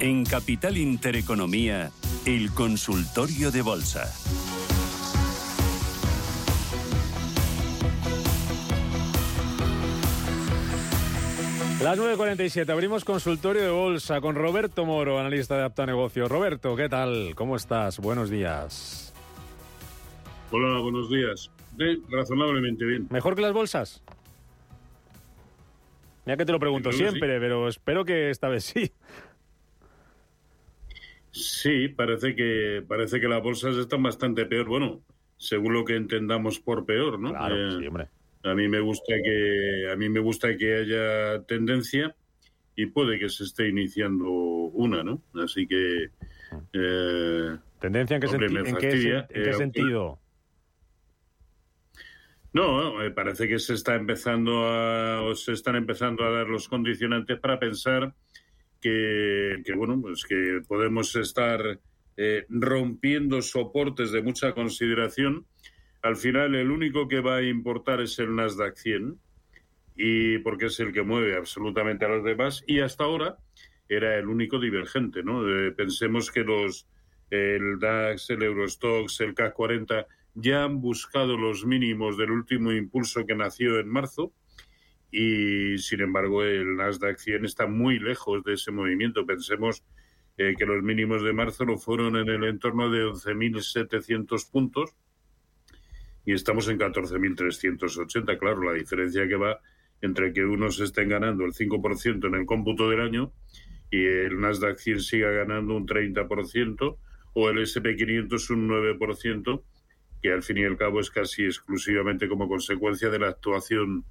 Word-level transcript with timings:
En 0.00 0.24
Capital 0.24 0.78
Intereconomía, 0.78 1.90
el 2.24 2.50
consultorio 2.52 3.50
de 3.50 3.60
bolsa. 3.60 4.10
Las 11.82 11.98
9.47, 11.98 12.70
abrimos 12.70 13.04
consultorio 13.04 13.62
de 13.62 13.68
bolsa 13.68 14.22
con 14.22 14.36
Roberto 14.36 14.86
Moro, 14.86 15.18
analista 15.18 15.58
de 15.58 15.64
Apta 15.64 15.84
Negocios. 15.84 16.30
Roberto, 16.30 16.74
¿qué 16.76 16.88
tal? 16.88 17.34
¿Cómo 17.34 17.56
estás? 17.56 17.98
Buenos 17.98 18.30
días. 18.30 19.12
Hola, 20.50 20.80
buenos 20.80 21.10
días. 21.10 21.50
razonablemente 22.10 22.86
bien. 22.86 23.06
¿Mejor 23.10 23.36
que 23.36 23.42
las 23.42 23.52
bolsas? 23.52 24.02
Ya 26.24 26.38
que 26.38 26.46
te 26.46 26.52
lo 26.52 26.58
pregunto 26.58 26.90
siempre, 26.90 27.38
pero 27.38 27.68
espero 27.68 28.06
que 28.06 28.30
esta 28.30 28.48
vez 28.48 28.64
sí. 28.64 28.92
Sí, 31.32 31.88
parece 31.88 32.34
que 32.34 32.84
parece 32.86 33.20
que 33.20 33.28
las 33.28 33.42
bolsas 33.42 33.76
están 33.76 34.02
bastante 34.02 34.46
peor. 34.46 34.66
Bueno, 34.66 35.02
según 35.36 35.74
lo 35.74 35.84
que 35.84 35.96
entendamos 35.96 36.58
por 36.58 36.84
peor, 36.84 37.18
¿no? 37.18 37.30
Claro, 37.30 37.56
eh, 37.56 37.78
sí, 37.78 37.86
hombre. 37.86 38.08
A 38.42 38.54
mí 38.54 38.68
me 38.68 38.80
gusta 38.80 39.14
que 39.22 39.90
a 39.92 39.96
mí 39.96 40.08
me 40.08 40.20
gusta 40.20 40.56
que 40.56 40.76
haya 40.76 41.42
tendencia 41.44 42.14
y 42.74 42.86
puede 42.86 43.18
que 43.18 43.28
se 43.28 43.44
esté 43.44 43.68
iniciando 43.68 44.30
una, 44.30 45.02
¿no? 45.02 45.22
Así 45.34 45.66
que 45.66 46.10
eh, 46.72 47.58
tendencia 47.80 48.16
en 48.16 48.76
qué, 48.76 49.24
eh, 49.28 49.54
sentido. 49.54 50.18
No, 52.52 53.02
eh, 53.02 53.10
parece 53.10 53.46
que 53.46 53.58
se 53.58 53.74
está 53.74 53.94
empezando 53.94 54.66
a 54.66 55.34
se 55.34 55.52
están 55.52 55.76
empezando 55.76 56.24
a 56.24 56.30
dar 56.30 56.48
los 56.48 56.68
condicionantes 56.68 57.38
para 57.38 57.58
pensar 57.58 58.14
que, 58.80 59.62
bueno, 59.76 60.00
pues 60.00 60.24
que 60.24 60.62
podemos 60.66 61.14
estar 61.16 61.80
rompiendo 62.48 63.40
soportes 63.40 64.12
de 64.12 64.20
mucha 64.20 64.52
consideración 64.52 65.46
al 66.02 66.16
final 66.16 66.54
el 66.54 66.70
único 66.70 67.08
que 67.08 67.20
va 67.20 67.36
a 67.36 67.42
importar 67.42 68.00
es 68.00 68.18
el 68.18 68.34
Nasdaq 68.34 68.76
100 68.76 69.18
y 69.96 70.38
porque 70.38 70.66
es 70.66 70.80
el 70.80 70.92
que 70.92 71.02
mueve 71.02 71.36
absolutamente 71.36 72.06
a 72.06 72.08
los 72.08 72.24
demás 72.24 72.64
y 72.66 72.80
hasta 72.80 73.04
ahora 73.04 73.36
era 73.88 74.16
el 74.16 74.28
único 74.28 74.58
divergente, 74.58 75.22
¿no? 75.22 75.46
Eh, 75.46 75.72
pensemos 75.72 76.30
que 76.30 76.40
los 76.40 76.86
el 77.30 77.78
DAX, 77.78 78.30
el 78.30 78.42
Eurostox, 78.42 79.20
el 79.20 79.34
CAC 79.34 79.52
40 79.54 80.06
ya 80.34 80.64
han 80.64 80.80
buscado 80.80 81.36
los 81.36 81.64
mínimos 81.66 82.16
del 82.16 82.30
último 82.30 82.72
impulso 82.72 83.26
que 83.26 83.34
nació 83.34 83.78
en 83.78 83.88
marzo 83.88 84.32
y 85.10 85.78
sin 85.78 86.00
embargo 86.00 86.44
el 86.44 86.76
Nasdaq 86.76 87.18
100 87.18 87.44
está 87.44 87.66
muy 87.66 87.98
lejos 87.98 88.44
de 88.44 88.54
ese 88.54 88.70
movimiento. 88.70 89.26
Pensemos 89.26 89.82
eh, 90.38 90.54
que 90.56 90.66
los 90.66 90.82
mínimos 90.82 91.22
de 91.22 91.32
marzo 91.32 91.64
lo 91.64 91.78
fueron 91.78 92.16
en 92.16 92.28
el 92.28 92.44
entorno 92.44 92.90
de 92.90 93.04
11.700 93.04 94.50
puntos 94.50 94.94
y 96.24 96.32
estamos 96.32 96.68
en 96.68 96.78
14.380. 96.78 98.38
Claro, 98.38 98.62
la 98.62 98.72
diferencia 98.72 99.26
que 99.26 99.36
va 99.36 99.60
entre 100.00 100.32
que 100.32 100.44
unos 100.44 100.80
estén 100.80 101.08
ganando 101.08 101.44
el 101.44 101.52
5% 101.52 102.26
en 102.26 102.34
el 102.34 102.46
cómputo 102.46 102.88
del 102.88 103.00
año 103.00 103.32
y 103.90 104.04
el 104.04 104.40
Nasdaq 104.40 104.78
100 104.78 105.00
siga 105.00 105.30
ganando 105.30 105.76
un 105.76 105.86
30% 105.86 106.96
o 107.34 107.50
el 107.50 107.58
SP500 107.58 108.50
un 108.50 108.68
9%, 108.68 109.62
que 110.22 110.32
al 110.32 110.42
fin 110.42 110.58
y 110.58 110.64
al 110.64 110.76
cabo 110.76 111.00
es 111.00 111.10
casi 111.10 111.44
exclusivamente 111.44 112.28
como 112.28 112.48
consecuencia 112.48 113.10
de 113.10 113.18
la 113.18 113.28
actuación 113.28 114.04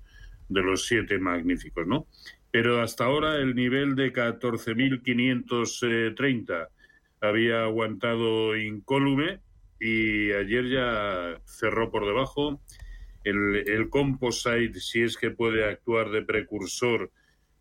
de 0.50 0.62
los 0.62 0.86
siete 0.86 1.18
magníficos, 1.20 1.88
¿no? 1.88 2.06
Pero 2.52 2.82
hasta 2.82 3.06
ahora 3.06 3.38
el 3.38 3.56
nivel 3.56 3.96
de 3.96 4.12
14.530 4.12 6.68
había 7.22 7.64
aguantado 7.64 8.58
incólume 8.58 9.40
y 9.80 10.32
ayer 10.32 10.70
ya 10.70 11.40
cerró 11.46 11.92
por 11.92 12.06
debajo. 12.06 12.60
El, 13.24 13.68
el 13.68 13.90
composite, 13.90 14.80
si 14.80 15.04
es 15.04 15.18
que 15.18 15.30
puede 15.30 15.66
actuar 15.66 16.10
de 16.10 16.24
precursor, 16.24 17.12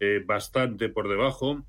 eh, 0.01 0.23
bastante 0.25 0.89
por 0.89 1.09
debajo. 1.09 1.65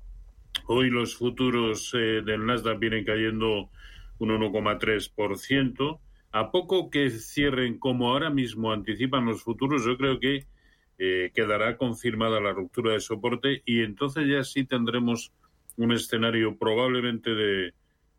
Hoy 0.66 0.88
los 0.88 1.16
futuros 1.16 1.92
eh, 1.94 2.22
del 2.24 2.46
Nasdaq 2.46 2.78
vienen 2.78 3.04
cayendo 3.04 3.70
un 4.18 4.28
1,3%. 4.28 5.98
A 6.32 6.52
poco 6.52 6.90
que 6.90 7.10
cierren 7.10 7.78
como 7.78 8.10
ahora 8.10 8.30
mismo 8.30 8.72
anticipan 8.72 9.24
los 9.24 9.42
futuros, 9.42 9.84
yo 9.84 9.96
creo 9.96 10.20
que 10.20 10.46
eh, 11.02 11.32
quedará 11.34 11.78
confirmada 11.78 12.40
la 12.40 12.52
ruptura 12.52 12.92
de 12.92 13.00
soporte 13.00 13.62
y 13.64 13.82
entonces 13.82 14.28
ya 14.28 14.44
sí 14.44 14.66
tendremos 14.66 15.32
un 15.78 15.92
escenario 15.92 16.58
probablemente 16.58 17.30
de, 17.30 17.72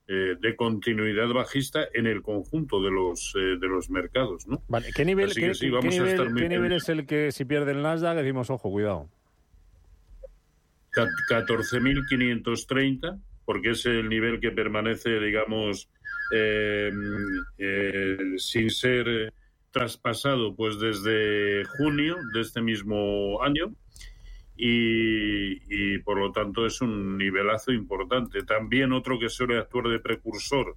eh, 0.07 0.35
de 0.39 0.55
continuidad 0.55 1.27
bajista 1.27 1.87
en 1.93 2.07
el 2.07 2.23
conjunto 2.23 2.81
de 2.81 2.89
los 2.89 3.35
eh, 3.35 3.57
de 3.59 3.67
los 3.67 3.91
mercados, 3.91 4.47
¿no? 4.47 4.63
¿qué 4.95 5.05
nivel, 5.05 5.31
qué, 5.31 5.51
nivel, 6.49 6.71
es 6.71 6.89
el 6.89 7.05
que 7.05 7.31
si 7.31 7.45
pierde 7.45 7.73
el 7.73 7.83
Nasdaq 7.83 8.17
decimos, 8.17 8.49
ojo, 8.49 8.71
cuidado? 8.71 9.07
14.530, 10.91 13.21
porque 13.45 13.69
es 13.69 13.85
el 13.85 14.09
nivel 14.09 14.39
que 14.39 14.49
permanece, 14.49 15.19
digamos, 15.19 15.87
sin 18.37 18.71
ser 18.71 19.31
traspasado 19.71 20.55
pues 20.55 20.79
desde 20.79 21.63
junio 21.65 22.17
de 22.33 22.41
este 22.41 22.61
mismo 22.61 23.41
año 23.41 23.73
y, 24.55 25.97
por 25.99 26.19
lo 26.19 26.31
tanto 26.31 26.65
es 26.67 26.81
un 26.81 27.17
nivelazo 27.17 27.71
importante. 27.71 28.43
También 28.43 28.91
otro 28.91 29.17
que 29.17 29.29
suele 29.29 29.57
actuar 29.57 29.87
de 29.87 29.99
precursor, 29.99 30.75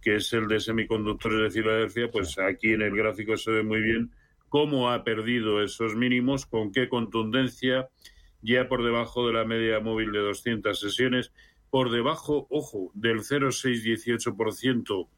que 0.00 0.16
es 0.16 0.32
el 0.32 0.48
de 0.48 0.60
semiconductores 0.60 1.42
de 1.42 1.50
Filadelfia, 1.50 2.10
pues 2.10 2.38
aquí 2.38 2.72
en 2.72 2.82
el 2.82 2.96
gráfico 2.96 3.36
se 3.36 3.50
ve 3.50 3.62
muy 3.62 3.82
bien 3.82 4.12
cómo 4.48 4.90
ha 4.90 5.04
perdido 5.04 5.62
esos 5.62 5.94
mínimos, 5.94 6.46
con 6.46 6.72
qué 6.72 6.88
contundencia, 6.88 7.90
ya 8.40 8.66
por 8.66 8.82
debajo 8.82 9.26
de 9.26 9.34
la 9.34 9.44
media 9.44 9.80
móvil 9.80 10.10
de 10.12 10.20
200 10.20 10.80
sesiones, 10.80 11.32
por 11.68 11.90
debajo, 11.90 12.46
ojo, 12.48 12.90
del 12.94 13.18
0,618% 13.18 15.08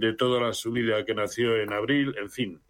de 0.00 0.14
toda 0.14 0.40
la 0.40 0.52
subida 0.52 1.04
que 1.04 1.14
nació 1.14 1.56
en 1.56 1.72
abril, 1.72 2.14
en 2.18 2.30
fin, 2.30 2.60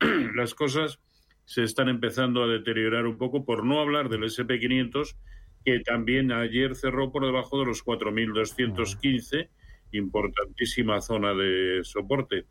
las 0.34 0.54
cosas 0.54 0.98
se 1.44 1.62
están 1.62 1.88
empezando 1.88 2.42
a 2.42 2.48
deteriorar 2.48 3.06
un 3.06 3.16
poco, 3.18 3.44
por 3.44 3.64
no 3.64 3.80
hablar 3.80 4.08
del 4.08 4.24
SP500, 4.24 5.16
que 5.64 5.80
también 5.80 6.32
ayer 6.32 6.74
cerró 6.74 7.12
por 7.12 7.24
debajo 7.24 7.58
de 7.60 7.66
los 7.66 7.84
4.215, 7.84 9.48
importantísima 9.92 11.00
zona 11.00 11.34
de 11.34 11.80
soporte. 11.84 12.46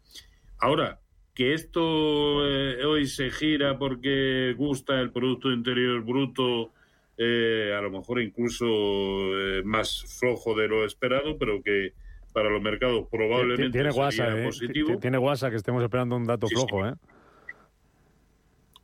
Ahora, 0.59 0.99
que 1.33 1.53
esto 1.53 2.47
eh, 2.47 2.83
hoy 2.85 3.07
se 3.07 3.31
gira 3.31 3.77
porque 3.77 4.53
gusta 4.57 4.99
el 4.99 5.11
Producto 5.11 5.51
Interior 5.51 6.01
Bruto, 6.03 6.71
eh, 7.17 7.73
a 7.77 7.81
lo 7.81 7.89
mejor 7.89 8.21
incluso 8.21 8.65
eh, 8.67 9.61
más 9.63 10.03
flojo 10.19 10.55
de 10.55 10.67
lo 10.67 10.85
esperado, 10.85 11.37
pero 11.37 11.61
que 11.61 11.93
para 12.33 12.49
los 12.49 12.61
mercados 12.61 13.07
probablemente 13.09 13.71
tiene 13.71 13.91
guasa, 13.91 14.35
positivo. 14.43 14.97
Tiene 14.99 15.17
guasa 15.17 15.49
que 15.49 15.57
estemos 15.57 15.83
esperando 15.83 16.15
un 16.15 16.25
dato 16.25 16.47
flojo, 16.47 16.87
¿eh? 16.87 16.93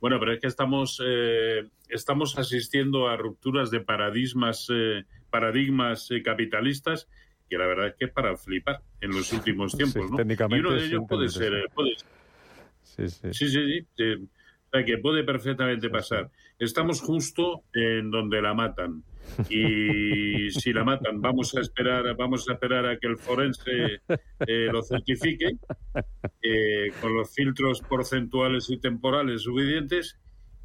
Bueno, 0.00 0.20
pero 0.20 0.32
es 0.32 0.40
que 0.40 0.46
estamos, 0.46 1.02
eh, 1.04 1.68
estamos 1.88 2.38
asistiendo 2.38 3.08
a 3.08 3.16
rupturas 3.16 3.70
de 3.70 3.80
paradigmas, 3.80 4.68
eh, 4.72 5.04
paradigmas 5.30 6.10
eh, 6.10 6.22
capitalistas 6.22 7.08
que 7.48 7.56
la 7.56 7.66
verdad 7.66 7.88
es 7.88 7.94
que 7.94 8.04
es 8.04 8.12
para 8.12 8.36
flipar 8.36 8.82
en 9.00 9.10
los 9.10 9.32
últimos 9.32 9.74
tiempos, 9.76 10.10
¿no? 10.10 10.18
y 10.20 10.60
uno 10.60 10.72
de 10.72 10.84
ellos 10.84 11.02
puede 11.08 11.28
ser, 11.28 11.52
puede 11.74 11.96
Sí, 12.82 13.08
sí. 13.08 13.28
Sí, 13.32 13.48
sí, 13.48 13.86
sí. 13.96 14.12
O 14.14 14.70
sea, 14.70 14.84
que 14.84 14.98
puede 14.98 15.24
perfectamente 15.24 15.88
pasar. 15.88 16.30
Estamos 16.58 17.00
justo 17.00 17.62
en 17.72 18.10
donde 18.10 18.42
la 18.42 18.54
matan 18.54 19.02
y 19.48 20.50
si 20.50 20.72
la 20.72 20.84
matan 20.84 21.20
vamos 21.20 21.54
a 21.54 21.60
esperar 21.60 22.16
vamos 22.16 22.48
a 22.48 22.52
esperar 22.54 22.86
a 22.86 22.98
que 22.98 23.06
el 23.06 23.16
forense 23.16 24.00
eh, 24.46 24.68
lo 24.72 24.82
certifique 24.82 25.56
eh, 26.42 26.92
con 27.00 27.14
los 27.14 27.32
filtros 27.32 27.80
porcentuales 27.82 28.70
y 28.70 28.78
temporales 28.78 29.42
suficientes 29.42 30.18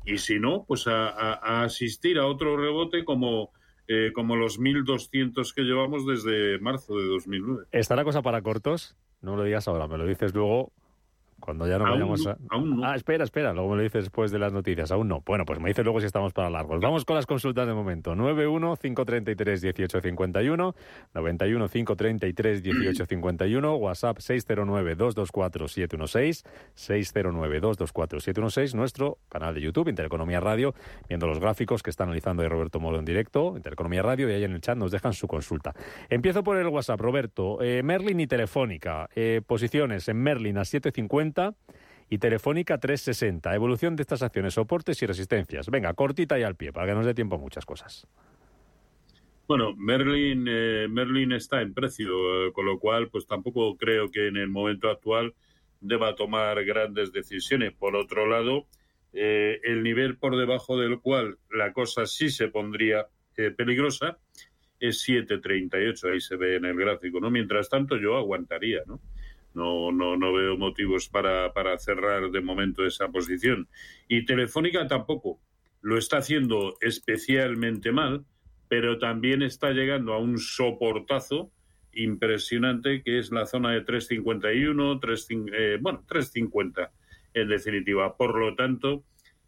y 0.06 0.18
si 0.18 0.40
no 0.40 0.66
pues 0.68 0.88
a, 0.88 1.64
asistir 1.64 2.18
a 2.18 2.26
otro 2.26 2.58
rebote 2.58 3.06
como 3.06 3.52
eh, 3.88 4.12
como 4.14 4.36
los 4.36 4.60
1.200 4.60 5.54
que 5.54 5.64
llevamos 5.64 6.06
desde 6.06 6.58
marzo 6.60 6.98
de 6.98 7.06
2009. 7.06 7.66
¿Está 7.74 7.98
la 7.98 8.06
cosa 8.06 8.22
para 8.22 8.42
cortos? 8.42 8.96
No 9.22 9.36
lo 9.36 9.44
digas 9.44 9.68
ahora, 9.68 9.88
me 9.88 9.98
lo 9.98 10.06
dices 10.06 10.34
luego 10.34 10.72
Cuando 11.44 11.68
ya 11.68 11.78
no 11.78 11.84
vayamos 11.84 12.26
a... 12.26 12.38
Ah, 12.84 12.96
espera, 12.96 13.26
espera, 13.26 13.52
luego 13.52 13.72
me 13.72 13.76
lo 13.76 13.84
dices 13.84 14.06
después 14.06 14.32
de 14.32 14.40
las 14.40 14.54
noticias. 14.54 14.94
Aún 14.94 15.10
no. 15.10 15.22
Bueno, 15.26 15.44
pues 15.44 15.60
me 15.60 15.68
dices 15.68 15.84
luego 15.84 16.00
si 16.00 16.06
estamos 16.06 16.32
para 16.32 16.50
largos. 16.50 16.80
Vamos 16.80 17.04
con 17.04 17.18
las 17.18 17.26
consultas 17.26 17.68
de 17.68 17.74
momento. 17.74 18.16
91-533-1851, 18.16 20.74
91-533-1851, 21.14 23.78
WhatsApp 23.78 24.20
609-224-716, 24.20 26.46
609-224-716, 26.78 28.74
nuestro 28.74 29.18
canal 29.28 29.54
de 29.54 29.60
YouTube, 29.60 29.90
Intereconomía 29.90 30.40
Radio, 30.40 30.74
viendo 31.10 31.28
los 31.28 31.42
gráficos 31.42 31.84
que 31.84 31.90
está 31.90 32.06
analizando 32.06 32.48
Roberto 32.48 32.80
Moro 32.80 33.00
en 33.00 33.06
directo, 33.06 33.58
Intereconomía 33.58 34.02
Radio, 34.02 34.30
y 34.30 34.34
ahí 34.34 34.46
en 34.46 34.54
el 34.54 34.62
chat 34.62 34.78
nos 34.78 34.92
dejan 34.92 35.12
su 35.12 35.28
consulta. 35.28 35.74
Empiezo 36.10 36.42
por 36.42 36.56
el 36.56 36.68
WhatsApp, 36.68 37.02
Roberto. 37.02 37.62
Eh, 37.62 37.84
Merlin 37.84 38.22
y 38.22 38.28
Telefónica. 38.28 39.10
Eh, 39.14 39.42
posiciones 39.46 40.08
en 40.08 40.24
Merlin 40.24 40.58
a 40.58 40.64
750 40.64 41.33
y 42.10 42.18
Telefónica 42.20 42.78
360. 42.78 43.56
Evolución 43.56 43.96
de 43.96 44.02
estas 44.02 44.22
acciones, 44.22 44.54
soportes 44.54 45.02
y 45.02 45.06
resistencias. 45.06 45.70
Venga, 45.70 45.94
cortita 45.94 46.38
y 46.38 46.44
al 46.44 46.56
pie, 46.56 46.72
para 46.72 46.88
que 46.88 46.94
nos 46.94 47.06
dé 47.06 47.14
tiempo 47.14 47.36
a 47.36 47.40
muchas 47.40 47.66
cosas. 47.66 48.08
Bueno, 49.48 49.76
Merlin, 49.76 50.46
eh, 50.48 50.88
Merlin 50.90 51.34
está 51.34 51.62
en 51.62 51.74
precio, 51.74 52.48
eh, 52.48 52.54
con 52.54 52.66
lo 52.66 52.80
cual, 52.80 53.10
pues 53.10 53.28
tampoco 53.28 53.76
creo 53.78 54.10
que 54.10 54.28
en 54.28 54.38
el 54.38 54.50
momento 54.50 54.90
actual 54.90 55.34
deba 55.82 56.16
tomar 56.16 56.64
grandes 56.64 57.12
decisiones. 57.12 57.74
Por 57.74 57.96
otro 57.96 58.26
lado, 58.26 58.68
eh, 59.12 59.60
el 59.64 59.84
nivel 59.84 60.18
por 60.18 60.38
debajo 60.38 60.80
del 60.80 61.00
cual 61.02 61.38
la 61.52 61.74
cosa 61.74 62.06
sí 62.06 62.30
se 62.30 62.48
pondría 62.48 63.08
peligrosa 63.58 64.20
es 64.80 65.08
7.38, 65.08 66.12
ahí 66.12 66.22
se 66.22 66.36
ve 66.36 66.56
en 66.56 66.66
el 66.66 66.76
gráfico, 66.76 67.20
¿no? 67.20 67.32
Mientras 67.32 67.70
tanto, 67.70 67.98
yo 67.98 68.16
aguantaría, 68.16 68.84
¿no? 68.86 69.02
No, 69.54 69.92
no, 69.92 70.18
no 70.18 70.34
veo 70.34 70.58
motivos 70.58 71.10
para, 71.10 71.54
para 71.54 71.78
cerrar 71.78 72.32
de 72.32 72.42
momento 72.42 72.86
esa 72.86 73.10
posición. 73.10 73.68
Y 74.08 74.26
Telefónica 74.26 74.88
tampoco. 74.88 75.40
Lo 75.82 75.98
está 75.98 76.18
haciendo 76.18 76.78
especialmente 76.80 77.92
mal, 77.92 78.26
pero 78.70 78.98
también 79.00 79.42
está 79.42 79.72
llegando 79.72 80.14
a 80.14 80.20
un 80.20 80.38
soportazo 80.40 81.52
impresionante 81.94 83.04
que 83.04 83.20
es 83.20 83.32
la 83.32 83.46
zona 83.46 83.72
de 83.72 83.82
351, 83.82 85.00
3, 85.00 85.28
eh, 85.54 85.78
bueno, 85.82 86.04
350 86.08 86.92
en 87.34 87.48
definitiva. 87.50 88.16
Por 88.16 88.38
lo 88.38 88.56
tanto, 88.56 89.04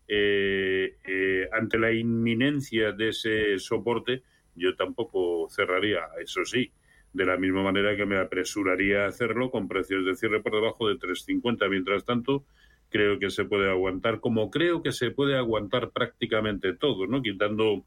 eh, 0.07 0.97
eh, 1.03 1.49
ante 1.51 1.79
la 1.79 1.91
inminencia 1.91 2.91
de 2.91 3.09
ese 3.09 3.59
soporte, 3.59 4.23
yo 4.55 4.75
tampoco 4.75 5.47
cerraría, 5.49 6.01
eso 6.21 6.45
sí, 6.45 6.71
de 7.15 7.25
la 7.25 7.37
misma 7.37 7.63
manera 7.63 7.95
que 7.95 8.05
me 8.05 8.17
apresuraría 8.17 9.05
a 9.05 9.07
hacerlo 9.07 9.49
con 9.49 9.69
precios 9.69 10.05
de 10.05 10.15
cierre 10.15 10.41
por 10.41 10.51
debajo 10.51 10.89
de 10.89 10.95
3.50. 10.95 11.69
Mientras 11.69 12.03
tanto, 12.03 12.43
creo 12.89 13.19
que 13.19 13.29
se 13.29 13.45
puede 13.45 13.69
aguantar, 13.69 14.19
como 14.19 14.51
creo 14.51 14.83
que 14.83 14.91
se 14.91 15.11
puede 15.11 15.37
aguantar 15.37 15.91
prácticamente 15.91 16.73
todo, 16.73 17.07
¿no? 17.07 17.21
Quitando 17.21 17.85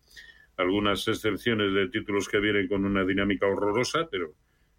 algunas 0.57 1.07
excepciones 1.07 1.75
de 1.75 1.89
títulos 1.89 2.27
que 2.27 2.41
vienen 2.41 2.69
con 2.69 2.87
una 2.87 3.05
dinámica 3.05 3.47
horrorosa, 3.47 4.09
pero 4.11 4.33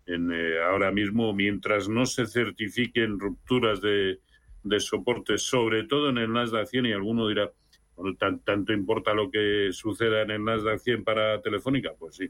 en, 0.07 0.31
eh, 0.33 0.59
ahora 0.63 0.91
mismo, 0.91 1.31
mientras 1.31 1.87
no 1.87 2.07
se 2.07 2.25
certifiquen 2.25 3.19
rupturas 3.19 3.81
de, 3.81 4.17
de 4.63 4.79
soporte, 4.79 5.37
sobre 5.37 5.83
todo 5.83 6.09
en 6.09 6.17
el 6.17 6.33
Nasdaq 6.33 6.65
100, 6.65 6.87
y 6.87 6.93
alguno 6.93 7.27
dirá, 7.27 7.51
bueno, 7.95 8.17
¿tanto 8.17 8.73
importa 8.73 9.13
lo 9.13 9.29
que 9.29 9.69
suceda 9.73 10.23
en 10.23 10.31
el 10.31 10.43
Nasdaq 10.43 10.79
100 10.79 11.03
para 11.03 11.39
Telefónica? 11.39 11.91
Pues 11.99 12.15
sí. 12.15 12.27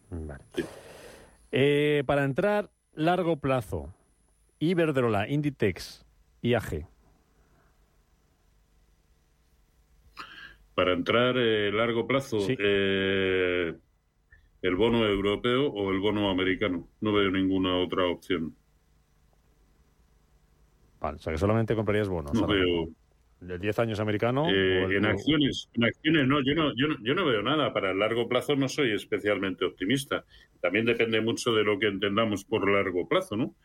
sí. 0.54 0.63
Eh, 1.51 2.03
para 2.05 2.23
entrar, 2.23 2.69
largo 2.93 3.37
plazo, 3.37 3.93
Iberdrola, 4.59 5.27
Inditex, 5.27 6.05
IAG. 6.41 6.85
Para 10.75 10.93
entrar, 10.93 11.35
eh, 11.37 11.71
largo 11.71 12.07
plazo, 12.07 12.37
eh, 12.47 13.75
el 14.61 14.75
bono 14.75 15.05
europeo 15.05 15.67
o 15.67 15.91
el 15.91 15.99
bono 15.99 16.29
americano. 16.29 16.87
No 17.01 17.13
veo 17.13 17.31
ninguna 17.31 17.77
otra 17.77 18.05
opción. 18.05 18.55
Vale, 20.99 21.17
o 21.17 21.19
sea 21.19 21.33
que 21.33 21.39
solamente 21.39 21.75
comprarías 21.75 22.09
bonos. 22.09 22.33
No 22.33 22.47
veo, 22.47 22.89
¿De 23.41 23.57
10 23.57 23.80
años 23.80 24.00
americano? 24.01 24.50
Eh, 24.50 24.97
en 24.97 25.06
acciones, 25.06 25.69
en 25.74 25.86
acciones 25.86 26.27
no 26.27 26.44
yo, 26.44 26.53
no, 26.56 26.75
yo 26.75 26.89
no, 26.89 26.97
yo 27.01 27.15
no 27.15 27.25
veo 27.25 27.41
nada. 27.41 27.71
Para 27.71 27.91
el 27.91 28.00
largo 28.00 28.27
plazo 28.27 28.56
no 28.57 28.68
soy 28.68 28.91
especialmente 28.91 29.63
optimista. 29.63 30.25
También 30.59 30.86
depende 30.86 31.21
mucho 31.21 31.53
de 31.53 31.63
lo 31.63 31.80
que 31.80 31.88
entendamos 31.88 32.44
por 32.44 32.69
largo 32.69 33.07
plazo, 33.07 33.38
¿no? 33.38 33.56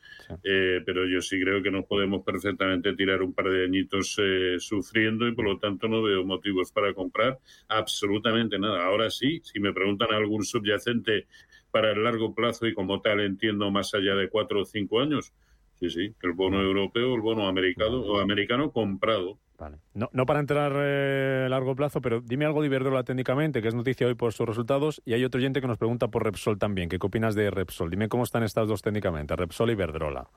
Eh, 0.45 0.81
pero 0.87 1.09
yo 1.09 1.21
sí 1.21 1.41
creo 1.41 1.61
que 1.61 1.73
nos 1.73 1.87
podemos 1.87 2.25
perfectamente 2.25 2.95
tirar 2.95 3.21
un 3.23 3.35
par 3.35 3.51
de 3.51 3.65
añitos 3.65 4.17
eh, 4.23 4.57
sufriendo 4.61 5.27
y 5.27 5.35
por 5.35 5.45
lo 5.45 5.59
tanto 5.59 5.89
no 5.89 6.03
veo 6.05 6.25
motivos 6.25 6.71
para 6.71 6.95
comprar 6.95 7.41
absolutamente 7.67 8.61
nada. 8.61 8.85
Ahora 8.85 9.11
sí, 9.11 9.41
si 9.43 9.59
me 9.59 9.73
preguntan 9.73 10.13
algún 10.13 10.45
subyacente 10.45 11.27
para 11.73 11.91
el 11.91 12.05
largo 12.05 12.33
plazo 12.33 12.69
y 12.69 12.75
como 12.75 13.01
tal 13.01 13.19
entiendo 13.21 13.73
más 13.73 13.93
allá 13.93 14.15
de 14.15 14.29
cuatro 14.29 14.61
o 14.61 14.65
cinco 14.65 15.01
años, 15.01 15.33
sí, 15.81 15.91
sí, 15.91 16.15
el 16.23 16.33
bono 16.33 16.63
europeo, 16.63 17.17
el 17.17 17.23
bono 17.23 17.49
americano, 17.49 18.03
o 18.03 18.21
americano 18.21 18.71
comprado 18.71 19.41
Vale. 19.59 19.79
No, 19.95 20.11
no 20.13 20.27
para 20.27 20.41
entrar 20.41 20.73
a 20.73 20.81
eh, 20.83 21.47
largo 21.49 21.77
plazo, 21.77 22.01
pero 22.01 22.21
dime 22.21 22.45
algo 22.45 22.61
de 22.61 22.67
Iberdrola 22.67 23.05
técnicamente, 23.05 23.63
que 23.63 23.69
es 23.69 23.75
noticia 23.75 24.05
hoy 24.07 24.15
por 24.15 24.33
sus 24.33 24.47
resultados, 24.47 25.01
y 25.05 25.15
hay 25.15 25.25
otro 25.25 25.39
oyente 25.39 25.61
que 25.61 25.69
nos 25.69 25.79
pregunta 25.79 26.09
por 26.09 26.25
Repsol 26.25 26.59
también. 26.59 26.89
¿Qué 26.89 26.99
opinas 27.01 27.37
de 27.37 27.51
Repsol? 27.51 27.91
Dime 27.91 28.09
cómo 28.09 28.25
están 28.25 28.43
estas 28.43 28.67
dos 28.67 28.83
técnicamente, 28.83 29.37
Repsol 29.37 29.71
y 29.71 29.75
Iberdrola. 29.75 30.29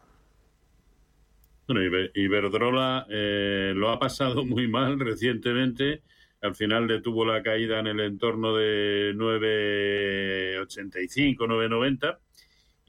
Bueno, 1.67 1.81
Iberdrola 2.13 3.07
eh, 3.09 3.73
lo 3.75 3.89
ha 3.89 3.99
pasado 3.99 4.45
muy 4.45 4.67
mal 4.67 4.99
recientemente. 4.99 6.03
Al 6.41 6.53
final 6.53 6.87
detuvo 6.87 7.25
la 7.25 7.41
caída 7.41 7.79
en 7.79 7.87
el 7.87 7.99
entorno 7.99 8.55
de 8.55 9.13
9,85, 9.15 11.37
9,90 11.37 12.19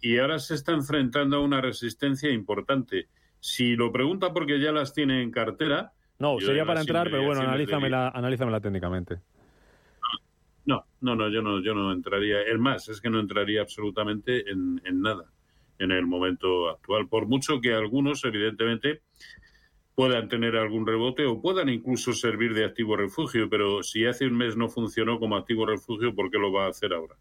y 0.00 0.18
ahora 0.18 0.38
se 0.38 0.54
está 0.54 0.72
enfrentando 0.72 1.38
a 1.38 1.40
una 1.40 1.60
resistencia 1.60 2.30
importante. 2.30 3.08
Si 3.40 3.74
lo 3.74 3.90
pregunta 3.90 4.32
porque 4.32 4.60
ya 4.60 4.70
las 4.70 4.92
tiene 4.92 5.22
en 5.22 5.30
cartera, 5.30 5.92
no, 6.18 6.40
sería 6.40 6.64
para 6.64 6.80
entrar, 6.80 7.10
pero 7.10 7.24
bueno, 7.24 7.42
analízamela, 7.42 8.08
analízamela 8.08 8.60
técnicamente. 8.60 9.20
No, 10.66 10.84
no, 11.00 11.14
no, 11.14 11.30
yo 11.30 11.40
no, 11.40 11.62
yo 11.62 11.74
no 11.74 11.92
entraría. 11.92 12.42
Es 12.42 12.58
más, 12.58 12.88
es 12.88 13.00
que 13.00 13.08
no 13.08 13.20
entraría 13.20 13.62
absolutamente 13.62 14.50
en, 14.50 14.82
nada 15.00 15.24
en 15.78 15.92
el 15.92 16.06
momento 16.06 16.68
actual. 16.68 17.08
Por 17.08 17.26
mucho 17.26 17.60
que 17.60 17.72
algunos, 17.72 18.24
evidentemente, 18.24 19.00
puedan 19.94 20.28
tener 20.28 20.56
algún 20.56 20.86
rebote 20.86 21.24
o 21.24 21.40
puedan 21.40 21.68
incluso 21.68 22.12
servir 22.12 22.52
de 22.52 22.64
activo 22.64 22.96
refugio, 22.96 23.48
pero 23.48 23.82
si 23.82 24.04
hace 24.04 24.26
un 24.26 24.36
mes 24.36 24.56
no 24.56 24.68
funcionó 24.68 25.18
como 25.18 25.36
activo 25.36 25.64
refugio, 25.64 26.14
¿por 26.14 26.30
qué 26.30 26.38
lo 26.38 26.52
va 26.52 26.66
a 26.66 26.70
hacer 26.70 26.92
ahora? 26.92 27.16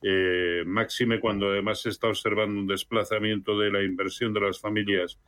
Eh, 0.00 0.62
máxime 0.64 1.20
cuando 1.20 1.50
además 1.50 1.82
se 1.82 1.90
está 1.90 2.06
observando 2.06 2.58
un 2.58 2.68
desplazamiento 2.68 3.58
de 3.58 3.70
la 3.70 3.82
inversión 3.82 4.32
de 4.32 4.40
las 4.40 4.60
familias 4.60 5.18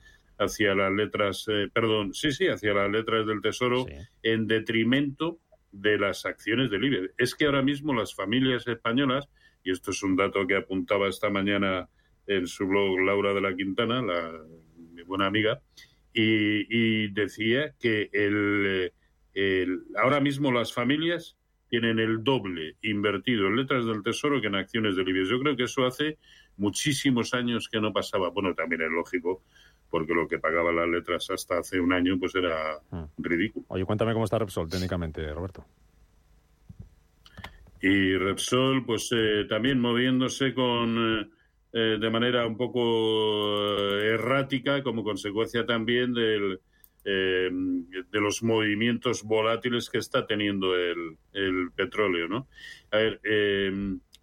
hacia 0.40 0.74
las 0.74 0.90
letras, 0.90 1.44
eh, 1.48 1.68
perdón, 1.72 2.14
sí, 2.14 2.32
sí, 2.32 2.48
hacia 2.48 2.72
las 2.72 2.90
letras 2.90 3.26
del 3.26 3.42
Tesoro 3.42 3.86
en 4.22 4.46
detrimento 4.46 5.38
de 5.70 5.98
las 5.98 6.24
acciones 6.24 6.70
del 6.70 6.84
IBEX. 6.84 7.14
Es 7.18 7.34
que 7.34 7.44
ahora 7.44 7.62
mismo 7.62 7.92
las 7.92 8.14
familias 8.14 8.66
españolas, 8.66 9.28
y 9.62 9.70
esto 9.70 9.90
es 9.90 10.02
un 10.02 10.16
dato 10.16 10.46
que 10.46 10.56
apuntaba 10.56 11.08
esta 11.08 11.28
mañana 11.28 11.88
en 12.26 12.46
su 12.46 12.66
blog 12.66 13.00
Laura 13.00 13.34
de 13.34 13.40
la 13.42 13.54
Quintana, 13.54 14.00
la, 14.00 14.32
mi 14.94 15.02
buena 15.02 15.26
amiga, 15.26 15.60
y, 16.12 17.08
decía 17.08 17.74
que 17.78 18.08
el, 18.12 18.92
el, 19.34 19.82
ahora 20.02 20.20
mismo 20.20 20.50
las 20.50 20.72
familias 20.72 21.36
tienen 21.68 21.98
el 22.00 22.24
doble 22.24 22.76
invertido 22.82 23.46
en 23.46 23.56
letras 23.56 23.84
del 23.84 24.02
Tesoro 24.02 24.40
que 24.40 24.46
en 24.46 24.56
acciones 24.56 24.96
del 24.96 25.08
IBEX. 25.08 25.28
Yo 25.28 25.38
creo 25.38 25.54
que 25.54 25.64
eso 25.64 25.84
hace 25.86 26.18
muchísimos 26.56 27.32
años 27.34 27.68
que 27.68 27.80
no 27.80 27.92
pasaba. 27.92 28.30
Bueno, 28.30 28.54
también 28.54 28.82
es 28.82 28.90
lógico 28.90 29.42
porque 29.90 30.14
lo 30.14 30.28
que 30.28 30.38
pagaban 30.38 30.76
las 30.76 30.88
letras 30.88 31.28
hasta 31.30 31.58
hace 31.58 31.80
un 31.80 31.92
año 31.92 32.16
pues 32.18 32.34
era 32.34 32.78
hmm. 32.90 33.04
ridículo. 33.18 33.66
Oye, 33.68 33.84
cuéntame 33.84 34.12
cómo 34.12 34.24
está 34.24 34.38
Repsol 34.38 34.68
técnicamente, 34.68 35.32
Roberto. 35.32 35.64
Y 37.82 38.16
Repsol, 38.16 38.84
pues 38.84 39.10
eh, 39.12 39.46
también 39.48 39.80
moviéndose 39.80 40.54
con 40.54 41.20
eh, 41.20 41.28
eh, 41.72 41.98
de 41.98 42.10
manera 42.10 42.46
un 42.46 42.56
poco 42.56 43.66
errática, 43.98 44.82
como 44.82 45.02
consecuencia 45.02 45.64
también 45.64 46.12
del, 46.12 46.60
de 47.02 48.20
los 48.20 48.42
movimientos 48.42 49.22
volátiles 49.22 49.88
que 49.88 49.98
está 49.98 50.26
teniendo 50.26 50.76
el, 50.76 51.16
el 51.32 51.70
petróleo, 51.74 52.28
¿no? 52.28 52.48
A 52.90 52.98
ver, 52.98 53.20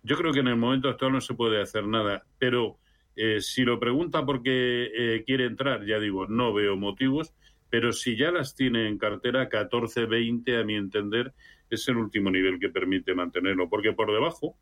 yo 0.03 0.15
creo 0.15 0.31
que 0.31 0.41
en 0.41 0.49
el 0.49 0.57
momento 0.57 0.87
actual 0.87 1.13
no 1.13 1.21
se 1.21 1.33
puede 1.33 1.59
hacer 1.59 1.87
nada, 1.87 2.23
pero 2.37 2.77
eh, 3.17 3.41
si 3.41 3.63
lo 3.63 3.79
pregunta 3.79 4.23
porque 4.25 4.91
eh, 4.95 5.23
quiere 5.25 5.45
entrar, 5.45 5.83
ya 5.85 5.99
digo, 5.99 6.27
no 6.27 6.53
veo 6.53 6.77
motivos, 6.77 7.33
pero 7.69 7.91
si 7.91 8.15
ya 8.15 8.31
las 8.31 8.55
tiene 8.55 8.87
en 8.87 8.99
cartera, 8.99 9.49
14-20, 9.49 10.61
a 10.61 10.63
mi 10.63 10.75
entender, 10.75 11.33
es 11.69 11.87
el 11.87 11.97
último 11.97 12.29
nivel 12.29 12.59
que 12.59 12.69
permite 12.69 13.15
mantenerlo, 13.15 13.69
porque 13.69 13.91
por 13.91 14.13
debajo 14.13 14.55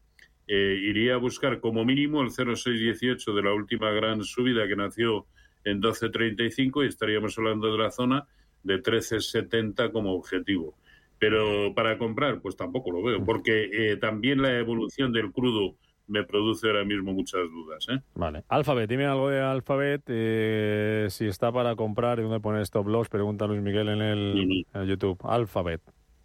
eh, 0.47 0.79
iría 0.81 1.15
a 1.15 1.17
buscar 1.17 1.59
como 1.59 1.83
mínimo 1.83 2.21
el 2.21 2.31
0,618 2.31 3.33
de 3.33 3.43
la 3.43 3.53
última 3.53 3.91
gran 3.91 4.23
subida 4.23 4.67
que 4.67 4.75
nació 4.77 5.25
en 5.65 5.81
12.35 5.81 6.85
y 6.85 6.87
estaríamos 6.87 7.37
hablando 7.37 7.71
de 7.71 7.77
la 7.77 7.91
zona 7.91 8.25
de 8.63 8.81
13.70 8.81 9.91
como 9.91 10.13
objetivo. 10.13 10.75
Pero 11.19 11.73
para 11.75 11.97
comprar, 11.97 12.41
pues 12.41 12.55
tampoco 12.55 12.91
lo 12.91 13.03
veo, 13.03 13.23
porque 13.25 13.69
eh, 13.71 13.97
también 13.97 14.41
la 14.41 14.57
evolución 14.57 15.11
del 15.11 15.31
crudo 15.31 15.75
me 16.07 16.23
produce 16.23 16.67
ahora 16.67 16.83
mismo 16.83 17.13
muchas 17.13 17.41
dudas. 17.49 17.85
¿eh? 17.89 17.99
Vale. 18.15 18.43
Alphabet, 18.47 18.89
dime 18.89 19.05
algo 19.05 19.29
de 19.29 19.41
Alphabet. 19.41 20.03
Eh, 20.07 21.07
si 21.09 21.25
está 21.25 21.51
para 21.51 21.75
comprar 21.75 22.19
y 22.19 22.23
dónde 22.23 22.39
pone 22.39 22.61
stop 22.61 22.87
loss, 22.87 23.09
pregunta 23.09 23.47
Luis 23.47 23.61
Miguel 23.61 23.89
en 23.89 24.01
el, 24.01 24.65
YouTube. 24.87 25.19
Alphabet. 25.23 25.81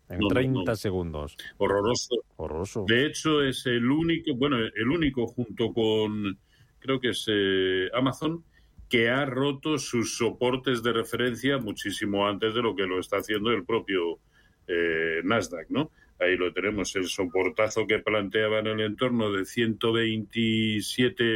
En 0.08 0.20
30 0.26 0.75
segundos. 0.75 1.37
Horroroso. 1.58 2.16
Horroroso. 2.37 2.84
De 2.88 3.06
hecho, 3.06 3.42
es 3.42 3.64
el 3.66 3.88
único, 3.90 4.34
bueno, 4.34 4.56
el 4.58 4.88
único 4.88 5.26
junto 5.28 5.72
con, 5.72 6.37
creo 6.80 6.99
que 6.99 7.10
es 7.10 7.26
eh, 7.28 7.88
Amazon, 7.94 8.44
que 8.88 9.08
ha 9.08 9.25
roto 9.25 9.78
sus 9.78 10.18
soportes 10.18 10.82
de 10.82 10.92
referencia 10.92 11.58
muchísimo 11.58 12.26
antes 12.26 12.54
de 12.54 12.60
lo 12.60 12.75
que 12.75 12.87
lo 12.87 12.99
está 12.99 13.18
haciendo 13.18 13.50
el 13.50 13.64
propio 13.64 14.18
eh, 14.66 15.20
Nasdaq, 15.22 15.70
¿no? 15.70 15.92
Ahí 16.21 16.37
lo 16.37 16.53
tenemos, 16.53 16.95
el 16.97 17.07
soportazo 17.07 17.87
que 17.87 17.99
planteaba 18.00 18.59
en 18.59 18.67
el 18.67 18.81
entorno 18.81 19.33
de 19.33 19.43
127.50, 19.43 21.35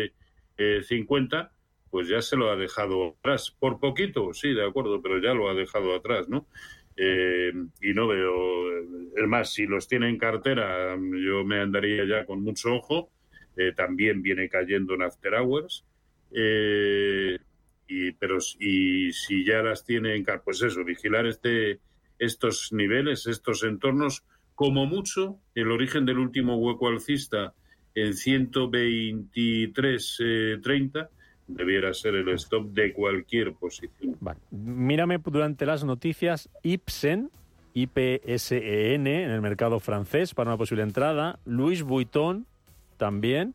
eh, 0.59 1.49
pues 1.91 2.09
ya 2.09 2.21
se 2.21 2.37
lo 2.37 2.50
ha 2.50 2.57
dejado 2.57 3.17
atrás. 3.19 3.50
Por 3.59 3.81
poquito, 3.81 4.35
sí, 4.35 4.53
de 4.53 4.67
acuerdo, 4.67 5.00
pero 5.00 5.19
ya 5.23 5.33
lo 5.33 5.49
ha 5.49 5.55
dejado 5.55 5.95
atrás, 5.95 6.29
¿no? 6.29 6.47
Eh, 6.97 7.53
y 7.81 7.95
no 7.95 8.07
veo, 8.09 8.79
es 9.17 9.26
más, 9.26 9.55
si 9.55 9.67
los 9.67 9.88
tiene 9.88 10.11
en 10.11 10.19
cartera, 10.19 10.97
yo 10.97 11.45
me 11.45 11.61
andaría 11.61 12.05
ya 12.05 12.26
con 12.26 12.43
mucho 12.43 12.75
ojo. 12.75 13.11
también 13.76 14.21
viene 14.21 14.49
cayendo 14.49 14.95
en 14.95 15.03
After 15.03 15.35
Hours. 15.35 15.85
Eh, 16.33 17.38
y, 17.87 18.12
pero 18.12 18.41
si 18.41 19.12
ya 19.47 19.62
las 19.62 19.85
tiene 19.85 20.14
en 20.17 20.26
pues 20.45 20.61
eso, 20.62 20.85
vigilar 20.85 21.26
este, 21.26 21.81
estos 22.19 22.73
niveles, 22.73 23.26
estos 23.26 23.62
entornos, 23.62 24.25
como 24.54 24.87
mucho, 24.87 25.38
el 25.54 25.70
origen 25.70 26.06
del 26.06 26.18
último 26.18 26.56
hueco 26.56 26.88
alcista 26.88 27.52
en 27.94 28.12
123.30 28.12 31.04
eh, 31.04 31.08
debiera 31.46 31.92
ser 31.94 32.14
el 32.14 32.28
stop 32.30 32.73
de 32.73 32.92
cualquier 32.92 33.54
posición. 33.54 34.16
Mírame 34.50 35.18
durante 35.18 35.66
las 35.66 35.84
noticias 35.84 36.49
Ipsen, 36.62 37.30
IPSEN 37.75 39.06
en 39.06 39.30
el 39.30 39.42
mercado 39.42 39.78
francés 39.80 40.32
para 40.34 40.50
una 40.50 40.56
posible 40.56 40.82
entrada, 40.82 41.38
Louis 41.44 41.82
Vuitton 41.82 42.46
también 42.96 43.54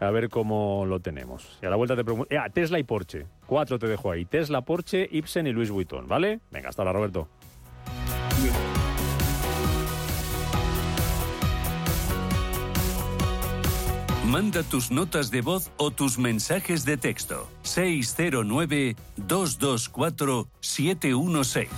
a 0.00 0.10
ver 0.10 0.30
cómo 0.30 0.86
lo 0.86 1.00
tenemos. 1.00 1.58
Y 1.62 1.66
a 1.66 1.70
la 1.70 1.76
vuelta 1.76 1.94
te 1.94 2.04
pregunto. 2.04 2.34
Ah, 2.36 2.48
Tesla 2.48 2.78
y 2.78 2.84
Porsche. 2.84 3.26
Cuatro 3.46 3.78
te 3.78 3.86
dejo 3.86 4.10
ahí. 4.10 4.24
Tesla, 4.24 4.62
Porsche, 4.62 5.06
Ibsen 5.10 5.46
y 5.46 5.52
Luis 5.52 5.70
Vuitton, 5.70 6.08
¿vale? 6.08 6.40
Venga, 6.50 6.70
hasta 6.70 6.82
ahora, 6.82 6.94
Roberto. 6.94 7.28
Manda 14.30 14.62
tus 14.62 14.92
notas 14.92 15.32
de 15.32 15.40
voz 15.40 15.72
o 15.76 15.90
tus 15.90 16.16
mensajes 16.16 16.84
de 16.84 16.96
texto. 16.96 17.50
609 17.62 18.94
224 19.16 20.46
716. 20.60 21.68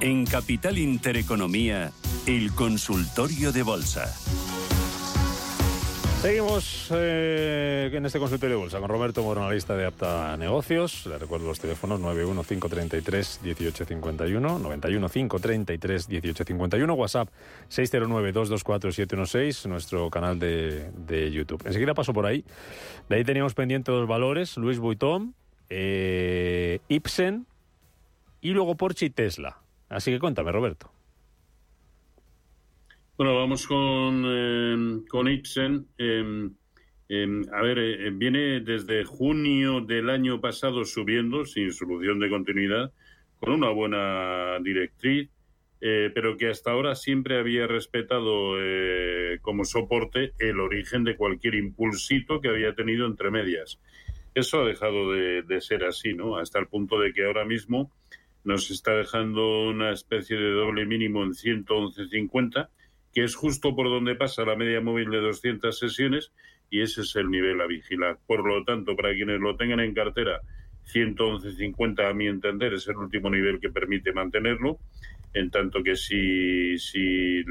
En 0.00 0.26
Capital 0.26 0.78
Intereconomía, 0.78 1.92
el 2.26 2.52
consultorio 2.54 3.52
de 3.52 3.62
bolsa. 3.62 4.12
Seguimos 6.20 6.90
eh, 6.92 7.90
en 7.92 8.04
este 8.04 8.18
consultorio 8.18 8.56
de 8.56 8.62
bolsa 8.62 8.80
con 8.80 8.88
Roberto 8.88 9.22
Moro, 9.22 9.40
analista 9.40 9.76
de 9.76 9.86
Apta 9.86 10.36
Negocios. 10.36 11.06
Le 11.06 11.16
recuerdo 11.16 11.46
los 11.46 11.60
teléfonos 11.60 12.00
915331851, 12.00 14.58
915331851, 16.08 16.96
WhatsApp 16.96 17.28
609224716, 17.70 19.68
nuestro 19.68 20.10
canal 20.10 20.40
de, 20.40 20.90
de, 20.90 21.30
YouTube. 21.30 21.62
Enseguida 21.64 21.94
paso 21.94 22.12
por 22.12 22.26
ahí. 22.26 22.44
De 23.08 23.14
ahí 23.14 23.22
teníamos 23.22 23.54
pendientes 23.54 23.94
dos 23.94 24.08
valores, 24.08 24.56
Luis 24.56 24.80
Vuitton, 24.80 25.36
eh, 25.70 26.80
Ibsen 26.88 27.46
y 28.40 28.50
luego 28.50 28.74
Porsche 28.74 29.06
y 29.06 29.10
Tesla. 29.10 29.58
Así 29.88 30.10
que 30.10 30.18
cuéntame, 30.18 30.50
Roberto. 30.50 30.90
Bueno, 33.18 33.34
vamos 33.34 33.66
con, 33.66 34.22
eh, 34.28 35.02
con 35.08 35.26
Ibsen. 35.26 35.88
Em, 35.98 36.54
a 37.52 37.62
ver, 37.62 37.78
eh, 37.80 38.10
viene 38.12 38.60
desde 38.60 39.02
junio 39.04 39.80
del 39.80 40.08
año 40.08 40.40
pasado 40.40 40.84
subiendo 40.84 41.44
sin 41.44 41.72
solución 41.72 42.20
de 42.20 42.30
continuidad, 42.30 42.92
con 43.40 43.54
una 43.54 43.70
buena 43.70 44.60
directriz, 44.62 45.30
eh, 45.80 46.12
pero 46.14 46.36
que 46.36 46.48
hasta 46.48 46.70
ahora 46.70 46.94
siempre 46.94 47.40
había 47.40 47.66
respetado 47.66 48.54
como 49.42 49.64
soporte 49.64 50.34
el 50.38 50.60
origen 50.60 51.02
de 51.02 51.16
cualquier 51.16 51.56
impulsito 51.56 52.40
que 52.40 52.50
había 52.50 52.76
tenido 52.76 53.04
entre 53.04 53.32
medias. 53.32 53.80
Eso 54.32 54.60
ha 54.60 54.64
dejado 54.64 55.10
de, 55.10 55.42
de 55.42 55.60
ser 55.60 55.82
así, 55.82 56.14
¿no? 56.14 56.36
Hasta 56.36 56.60
el 56.60 56.68
punto 56.68 57.00
de 57.00 57.12
que 57.12 57.24
ahora 57.24 57.44
mismo 57.44 57.90
nos 58.44 58.70
está 58.70 58.92
dejando 58.92 59.68
una 59.68 59.90
especie 59.90 60.36
de 60.36 60.52
doble 60.52 60.86
mínimo 60.86 61.24
en 61.24 61.32
111.50, 61.32 62.68
que 63.18 63.24
es 63.24 63.34
justo 63.34 63.74
por 63.74 63.88
donde 63.88 64.14
pasa 64.14 64.44
la 64.44 64.54
media 64.54 64.80
móvil 64.80 65.10
de 65.10 65.18
200 65.18 65.76
sesiones 65.76 66.30
y 66.70 66.82
ese 66.82 67.00
es 67.00 67.16
el 67.16 67.28
nivel 67.32 67.60
a 67.60 67.66
vigilar. 67.66 68.16
Por 68.28 68.46
lo 68.46 68.62
tanto, 68.62 68.94
para 68.94 69.12
quienes 69.12 69.40
lo 69.40 69.56
tengan 69.56 69.80
en 69.80 69.92
cartera, 69.92 70.40
111.50 70.86 72.08
a 72.08 72.14
mi 72.14 72.28
entender 72.28 72.74
es 72.74 72.86
el 72.86 72.96
último 72.96 73.28
nivel 73.28 73.58
que 73.58 73.70
permite 73.70 74.12
mantenerlo, 74.12 74.78
en 75.34 75.50
tanto 75.50 75.82
que 75.82 75.96
si, 75.96 76.78
si 76.78 77.42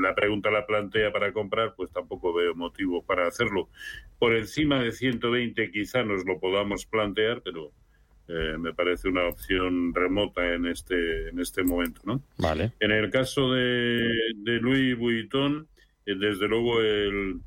la 0.00 0.14
pregunta 0.14 0.48
la 0.52 0.64
plantea 0.64 1.10
para 1.10 1.32
comprar, 1.32 1.74
pues 1.74 1.90
tampoco 1.90 2.32
veo 2.32 2.54
motivo 2.54 3.04
para 3.04 3.26
hacerlo. 3.26 3.68
Por 4.16 4.36
encima 4.36 4.80
de 4.80 4.92
120 4.92 5.72
quizá 5.72 6.04
nos 6.04 6.24
lo 6.24 6.38
podamos 6.38 6.86
plantear, 6.86 7.42
pero 7.42 7.72
eh, 8.32 8.56
me 8.58 8.72
parece 8.72 9.08
una 9.08 9.26
opción 9.26 9.92
remota 9.92 10.54
en 10.54 10.66
este 10.66 11.28
en 11.30 11.40
este 11.40 11.64
momento 11.64 12.00
no 12.04 12.22
vale. 12.38 12.72
En 12.78 12.92
el 12.92 13.10
caso 13.10 13.52
de, 13.52 14.08
de 14.36 14.60
Louis 14.60 14.96
Vuitton 14.96 15.66
eh, 16.06 16.14
desde 16.16 16.46
luego 16.46 16.80
el 16.80 17.40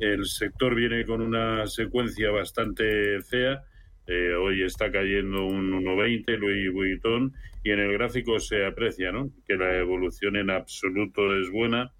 el 0.00 0.24
sector 0.24 0.74
viene 0.74 1.04
con 1.04 1.20
una 1.20 1.66
secuencia 1.66 2.30
bastante 2.30 3.20
fea. 3.20 3.62
Eh, 4.06 4.32
hoy 4.32 4.62
está 4.62 4.90
cayendo 4.90 5.44
un 5.44 5.84
1,20 5.84 6.38
Louis 6.38 6.72
Vuitton 6.72 7.34
y 7.62 7.70
en 7.70 7.80
el 7.80 7.92
gráfico 7.92 8.40
se 8.40 8.64
aprecia 8.64 9.12
¿no? 9.12 9.30
que 9.46 9.56
la 9.56 9.76
evolución 9.76 10.36
en 10.36 10.50
absoluto 10.50 11.36
es 11.38 11.50
buena. 11.50 11.92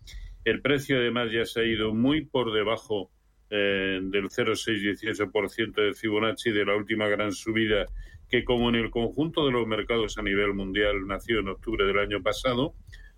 El 0.44 0.62
precio 0.62 0.96
además 0.96 1.30
ya 1.30 1.44
se 1.44 1.60
ha 1.60 1.64
ido 1.64 1.94
muy 1.94 2.24
por 2.24 2.52
debajo 2.54 3.10
eh, 3.50 4.00
del 4.02 4.28
0,618% 4.28 5.74
de 5.74 5.94
Fibonacci 5.94 6.50
de 6.50 6.64
la 6.64 6.76
última 6.76 7.08
gran 7.08 7.32
subida 7.32 7.86
que 8.30 8.44
como 8.44 8.68
en 8.68 8.76
el 8.76 8.90
conjunto 8.90 9.44
de 9.44 9.52
los 9.52 9.66
mercados 9.66 10.16
a 10.16 10.22
nivel 10.22 10.54
mundial 10.54 11.06
nació 11.06 11.40
en 11.40 11.48
octubre 11.48 11.84
del 11.84 11.98
año 11.98 12.22
pasado, 12.22 12.74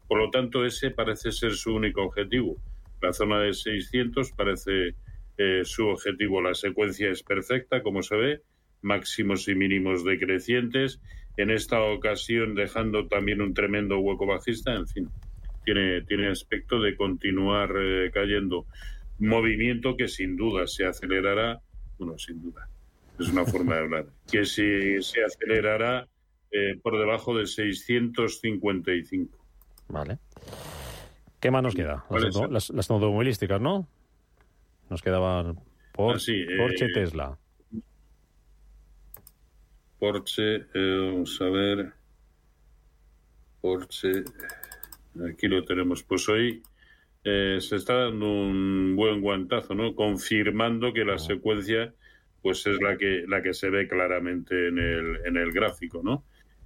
por 0.08 0.18
lo 0.18 0.30
tanto 0.30 0.64
ese 0.64 0.90
parece 0.90 1.32
ser 1.32 1.52
su 1.52 1.74
único 1.74 2.02
objetivo. 2.02 2.56
La 3.02 3.12
zona 3.12 3.40
de 3.40 3.52
600 3.52 4.32
parece 4.32 4.94
eh, 5.36 5.62
su 5.64 5.86
objetivo. 5.86 6.40
La 6.40 6.54
secuencia 6.54 7.10
es 7.10 7.22
perfecta, 7.22 7.82
como 7.82 8.02
se 8.02 8.16
ve, 8.16 8.40
máximos 8.80 9.48
y 9.48 9.54
mínimos 9.54 10.04
decrecientes, 10.04 11.00
en 11.36 11.50
esta 11.50 11.82
ocasión 11.82 12.54
dejando 12.54 13.06
también 13.06 13.40
un 13.40 13.54
tremendo 13.54 13.98
hueco 13.98 14.26
bajista, 14.26 14.74
en 14.74 14.86
fin, 14.86 15.08
tiene, 15.64 16.02
tiene 16.02 16.28
aspecto 16.28 16.80
de 16.80 16.96
continuar 16.96 17.72
eh, 17.76 18.10
cayendo 18.12 18.66
movimiento 19.18 19.96
que 19.96 20.08
sin 20.08 20.36
duda 20.36 20.66
se 20.66 20.86
acelerará, 20.86 21.60
bueno, 21.98 22.18
sin 22.18 22.42
duda, 22.42 22.68
es 23.18 23.28
una 23.28 23.44
forma 23.44 23.74
de 23.74 23.80
hablar, 23.80 24.06
que 24.30 24.44
se, 24.44 25.00
se 25.02 25.24
acelerará 25.24 26.08
eh, 26.50 26.78
por 26.82 26.98
debajo 26.98 27.36
de 27.36 27.46
655. 27.46 29.38
Vale. 29.88 30.18
¿Qué 31.40 31.50
más 31.50 31.62
nos 31.62 31.74
queda? 31.74 32.04
Las, 32.50 32.70
las, 32.70 32.90
automovilísticas, 32.90 33.60
¿no? 33.60 33.88
Nos 34.90 35.02
quedaban 35.02 35.56
por, 35.92 36.16
ah, 36.16 36.20
Porsche 36.58 36.84
eh, 36.84 36.92
Tesla. 36.94 37.38
Porsche, 39.98 40.56
eh, 40.74 41.10
vamos 41.12 41.40
a 41.40 41.44
ver. 41.46 41.92
Porsche, 43.60 44.24
aquí 45.30 45.48
lo 45.48 45.64
tenemos. 45.64 46.02
Pues 46.02 46.28
hoy 46.28 46.62
eh, 47.24 47.58
se 47.60 47.76
está 47.76 48.04
dando 48.04 48.26
un 48.26 48.94
buen 48.96 49.20
guantazo, 49.20 49.74
¿no? 49.74 49.94
Confirmando 49.94 50.92
que 50.92 51.04
la 51.04 51.18
secuencia 51.18 51.94
pues 52.42 52.66
es 52.66 52.80
la 52.80 52.96
que 52.96 53.24
la 53.28 53.40
que 53.40 53.54
se 53.54 53.70
ve 53.70 53.86
claramente 53.86 54.68
en 54.68 54.78
el, 54.78 55.20
en 55.24 55.36
el 55.36 55.52
gráfico, 55.52 56.02
¿no? 56.02 56.24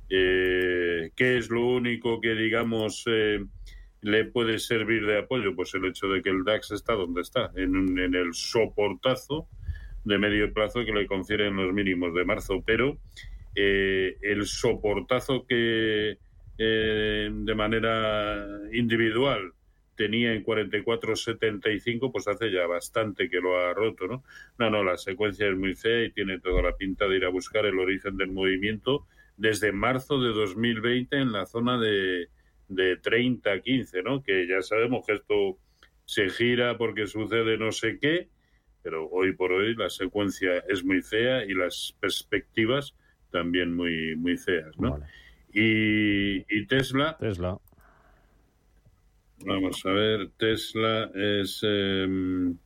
Eh, 0.09 1.11
¿Qué 1.15 1.37
es 1.37 1.51
lo 1.51 1.67
único 1.67 2.21
que, 2.21 2.35
digamos, 2.35 3.05
eh, 3.07 3.45
le 4.01 4.25
puede 4.25 4.59
servir 4.59 5.05
de 5.05 5.19
apoyo? 5.19 5.55
Pues 5.55 5.75
el 5.75 5.85
hecho 5.85 6.09
de 6.09 6.23
que 6.23 6.31
el 6.31 6.45
DAX 6.45 6.71
está 6.71 6.95
donde 6.95 7.21
está, 7.21 7.51
en, 7.57 7.99
en 7.99 8.15
el 8.15 8.33
soportazo 8.33 9.49
de 10.07 10.19
medio 10.19 10.53
plazo 10.53 10.85
que 10.85 10.93
le 10.93 11.07
confieren 11.07 11.57
los 11.57 11.75
mínimos 11.75 12.15
de 12.15 12.25
marzo, 12.25 12.63
pero 12.65 12.97
eh, 13.57 14.17
el 14.23 14.47
soportazo 14.47 15.45
que 15.47 16.19
eh, 16.59 17.31
de 17.33 17.55
manera 17.55 18.47
individual 18.73 19.53
tenía 19.97 20.33
en 20.35 20.45
44.75, 20.45 22.13
pues 22.13 22.29
hace 22.29 22.53
ya 22.53 22.67
bastante 22.67 23.29
que 23.29 23.41
lo 23.41 23.59
ha 23.59 23.75
roto, 23.75 24.07
¿no? 24.07 24.23
No, 24.59 24.71
no, 24.71 24.85
la 24.85 24.97
secuencia 24.97 25.49
es 25.49 25.57
muy 25.57 25.75
fea 25.75 26.05
y 26.05 26.13
tiene 26.13 26.39
toda 26.39 26.63
la 26.63 26.77
pinta 26.77 27.09
de 27.09 27.17
ir 27.17 27.25
a 27.25 27.31
buscar 27.31 27.67
el 27.67 27.79
origen 27.79 28.17
del 28.17 28.31
movimiento 28.31 29.07
desde 29.37 29.73
marzo 29.73 30.21
de 30.21 30.29
2020 30.29 31.17
en 31.17 31.33
la 31.33 31.47
zona 31.47 31.79
de, 31.79 32.29
de 32.69 33.01
30-15, 33.01 34.05
¿no? 34.05 34.23
Que 34.23 34.47
ya 34.47 34.63
sabemos 34.63 35.05
que 35.07 35.15
esto 35.15 35.59
se 36.05 36.29
gira 36.29 36.79
porque 36.79 37.07
sucede 37.07 37.59
no 37.59 37.73
sé 37.73 37.99
qué, 37.99 38.29
pero 38.83 39.09
hoy 39.09 39.33
por 39.33 39.53
hoy 39.53 39.75
la 39.75 39.91
secuencia 39.91 40.63
es 40.69 40.85
muy 40.85 41.03
fea 41.03 41.45
y 41.45 41.55
las 41.55 41.97
perspectivas 42.01 42.95
también 43.31 43.75
muy, 43.75 44.15
muy 44.17 44.37
feas, 44.37 44.79
¿no? 44.79 45.01
Y, 45.53 46.45
y 46.55 46.67
Tesla... 46.67 47.17
Tesla 47.19 47.59
Vamos 49.47 49.87
a 49.87 49.93
ver, 49.93 50.31
Tesla 50.37 51.09
es, 51.15 51.61
em, 51.63 52.59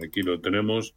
aquí 0.00 0.22
lo 0.22 0.40
tenemos, 0.40 0.94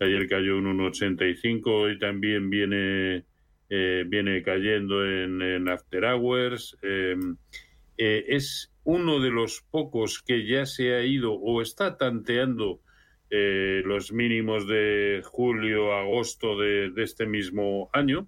ayer 0.00 0.26
cayó 0.28 0.58
un 0.58 0.66
1,85, 0.66 1.70
hoy 1.70 1.96
también 1.96 2.50
viene, 2.50 3.24
eh, 3.68 4.04
viene 4.08 4.42
cayendo 4.42 5.06
en, 5.06 5.68
After 5.68 6.04
Hours. 6.06 6.76
Em, 6.82 7.36
eh, 7.98 8.24
es 8.30 8.72
uno 8.82 9.20
de 9.20 9.30
los 9.30 9.64
pocos 9.70 10.24
que 10.24 10.44
ya 10.44 10.66
se 10.66 10.92
ha 10.96 11.04
ido 11.04 11.34
o 11.34 11.62
está 11.62 11.96
tanteando 11.96 12.80
eh, 13.30 13.82
los 13.84 14.12
mínimos 14.12 14.66
de 14.66 15.22
julio, 15.24 15.92
agosto 15.92 16.58
de, 16.58 16.90
de 16.90 17.04
este 17.04 17.26
mismo 17.26 17.90
año, 17.92 18.26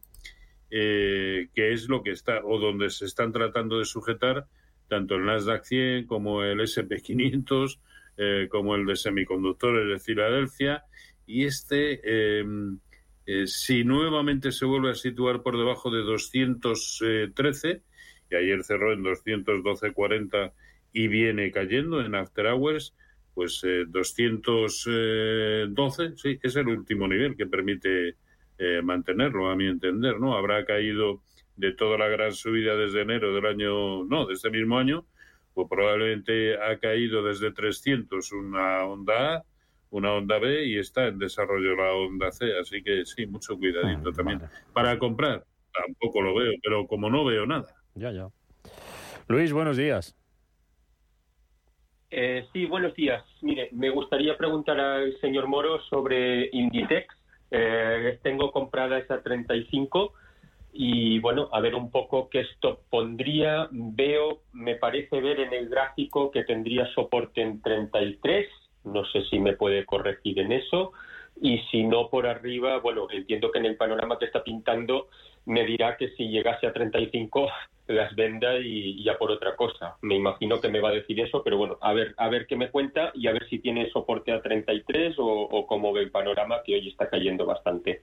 que 0.71 1.49
es 1.55 1.89
lo 1.89 2.05
que 2.05 2.13
está, 2.13 2.45
o 2.45 2.61
donde 2.61 2.89
se 2.89 3.07
están 3.07 3.33
tratando 3.33 3.81
de 3.81 3.85
sujetar 3.85 4.47
tanto 4.93 5.15
el 5.15 5.25
Nasdaq 5.25 5.65
100 5.65 6.07
como 6.07 6.45
el 6.45 6.61
SP500, 6.61 7.79
eh, 8.19 8.47
como 8.51 8.75
el 8.75 8.85
de 8.85 8.95
semiconductores 8.95 9.89
de 9.89 9.99
Filadelfia. 9.99 10.85
Y 11.27 11.47
este, 11.47 12.41
em, 12.41 12.79
eh, 13.25 13.47
si 13.47 13.85
nuevamente 13.85 14.53
se 14.53 14.67
vuelve 14.67 14.91
a 14.91 14.95
situar 14.95 15.43
por 15.43 15.57
debajo 15.57 15.91
de 15.91 16.03
213, 16.03 17.81
y 18.31 18.35
ayer 18.35 18.63
cerró 18.65 18.93
en 18.93 19.03
212.40 19.03 20.53
y 20.93 21.09
viene 21.09 21.51
cayendo 21.51 22.03
en 22.03 22.15
After 22.15 22.49
Hours, 22.49 22.95
pues 23.33 23.63
212, 23.89 24.91
eh, 26.05 26.13
sí, 26.17 26.39
es 26.43 26.57
el 26.57 26.69
último 26.69 27.09
nivel 27.09 27.35
que 27.35 27.47
permite 27.47 28.17
mantenerlo, 28.85 29.51
a 29.51 29.57
mi 29.57 29.67
entender, 29.67 30.21
¿no? 30.21 30.37
Habrá 30.37 30.65
caído 30.65 31.23
de 31.57 31.73
toda 31.73 31.99
la 31.99 32.09
gran 32.09 32.33
subida 32.33 32.77
desde 32.77 33.03
enero 33.03 33.35
del 33.35 33.47
año, 33.47 34.05
no, 34.05 34.27
de 34.27 34.35
este 34.35 34.51
mismo 34.51 34.79
año, 34.79 35.05
pues 35.55 35.69
probablemente 35.69 36.57
ha 36.63 36.79
caído 36.79 37.23
desde 37.23 37.53
300 37.53 38.33
una 38.33 38.85
onda 38.85 39.37
A, 39.37 39.45
una 39.91 40.13
onda 40.15 40.39
B 40.39 40.67
y 40.67 40.79
está 40.79 41.07
en 41.07 41.19
desarrollo 41.19 41.77
la 41.77 41.93
onda 41.93 42.33
C. 42.33 42.59
Así 42.59 42.83
que 42.83 43.05
sí, 43.05 43.27
mucho 43.27 43.59
cuidadito 43.59 44.11
ah, 44.11 44.13
también. 44.17 44.41
Para 44.73 44.99
comprar, 44.99 45.45
tampoco 45.73 46.23
lo 46.23 46.35
veo, 46.35 46.53
pero 46.63 46.87
como 46.87 47.11
no 47.11 47.25
veo 47.25 47.47
nada. 47.47 47.75
Ya, 47.95 48.11
ya. 48.11 48.29
Luis, 49.29 49.53
buenos 49.53 49.77
días. 49.77 50.17
Eh, 52.11 52.47
sí, 52.53 52.67
buenos 52.67 52.95
días. 52.95 53.25
Mire, 53.41 53.69
me 53.73 53.91
gustaría 53.91 54.37
preguntar 54.37 54.79
al 54.79 55.19
señor 55.21 55.47
Moro 55.47 55.81
sobre 55.85 56.49
Inditex. 56.53 57.15
Eh, 57.51 58.19
tengo 58.23 58.51
comprada 58.51 58.99
esa 58.99 59.23
35 59.23 60.15
y 60.73 61.19
bueno, 61.19 61.49
a 61.53 61.61
ver 61.61 61.75
un 61.75 61.91
poco 61.91 62.29
qué 62.31 62.41
esto 62.41 62.81
pondría. 62.89 63.69
Veo, 63.71 64.41
me 64.53 64.77
parece 64.77 65.21
ver 65.21 65.41
en 65.41 65.53
el 65.53 65.69
gráfico 65.69 66.31
que 66.31 66.45
tendría 66.45 66.87
soporte 66.95 67.43
en 67.43 67.61
33. 67.61 68.49
No 68.85 69.05
sé 69.05 69.23
si 69.27 69.39
me 69.39 69.53
puede 69.53 69.85
corregir 69.85 70.39
en 70.39 70.53
eso. 70.53 70.93
Y 71.41 71.59
si 71.71 71.85
no 71.85 72.09
por 72.09 72.27
arriba, 72.27 72.79
bueno, 72.79 73.07
entiendo 73.11 73.51
que 73.51 73.59
en 73.59 73.67
el 73.67 73.77
panorama 73.77 74.19
que 74.19 74.25
está 74.25 74.43
pintando 74.43 75.09
me 75.45 75.65
dirá 75.65 75.97
que 75.97 76.11
si 76.11 76.29
llegase 76.29 76.67
a 76.67 76.73
35 76.73 77.49
las 77.89 78.15
venda 78.15 78.59
y, 78.59 79.03
ya 79.05 79.19
por 79.19 79.31
otra 79.31 79.55
cosa. 79.57 79.97
Me 80.01 80.15
imagino 80.15 80.61
que 80.61 80.69
me 80.69 80.81
va 80.81 80.89
a 80.89 80.93
decir 80.93 81.21
eso, 81.21 81.43
pero 81.43 81.59
bueno, 81.59 81.77
a 81.83 81.93
ver, 81.93 82.15
a 82.17 82.29
ver 82.29 82.47
qué 82.47 82.57
me 82.57 82.71
cuenta 82.71 83.13
y 83.15 83.27
a 83.27 83.33
ver 83.33 83.47
si 83.49 83.59
tiene 83.59 83.91
soporte 83.91 84.33
a 84.33 84.41
33 84.41 85.19
o, 85.19 85.27
o 85.27 85.67
cómo 85.67 85.93
ve 85.93 86.01
el 86.01 86.11
panorama 86.11 86.63
que 86.65 86.77
hoy 86.77 86.89
está 86.89 87.11
cayendo 87.11 87.45
bastante. 87.45 88.01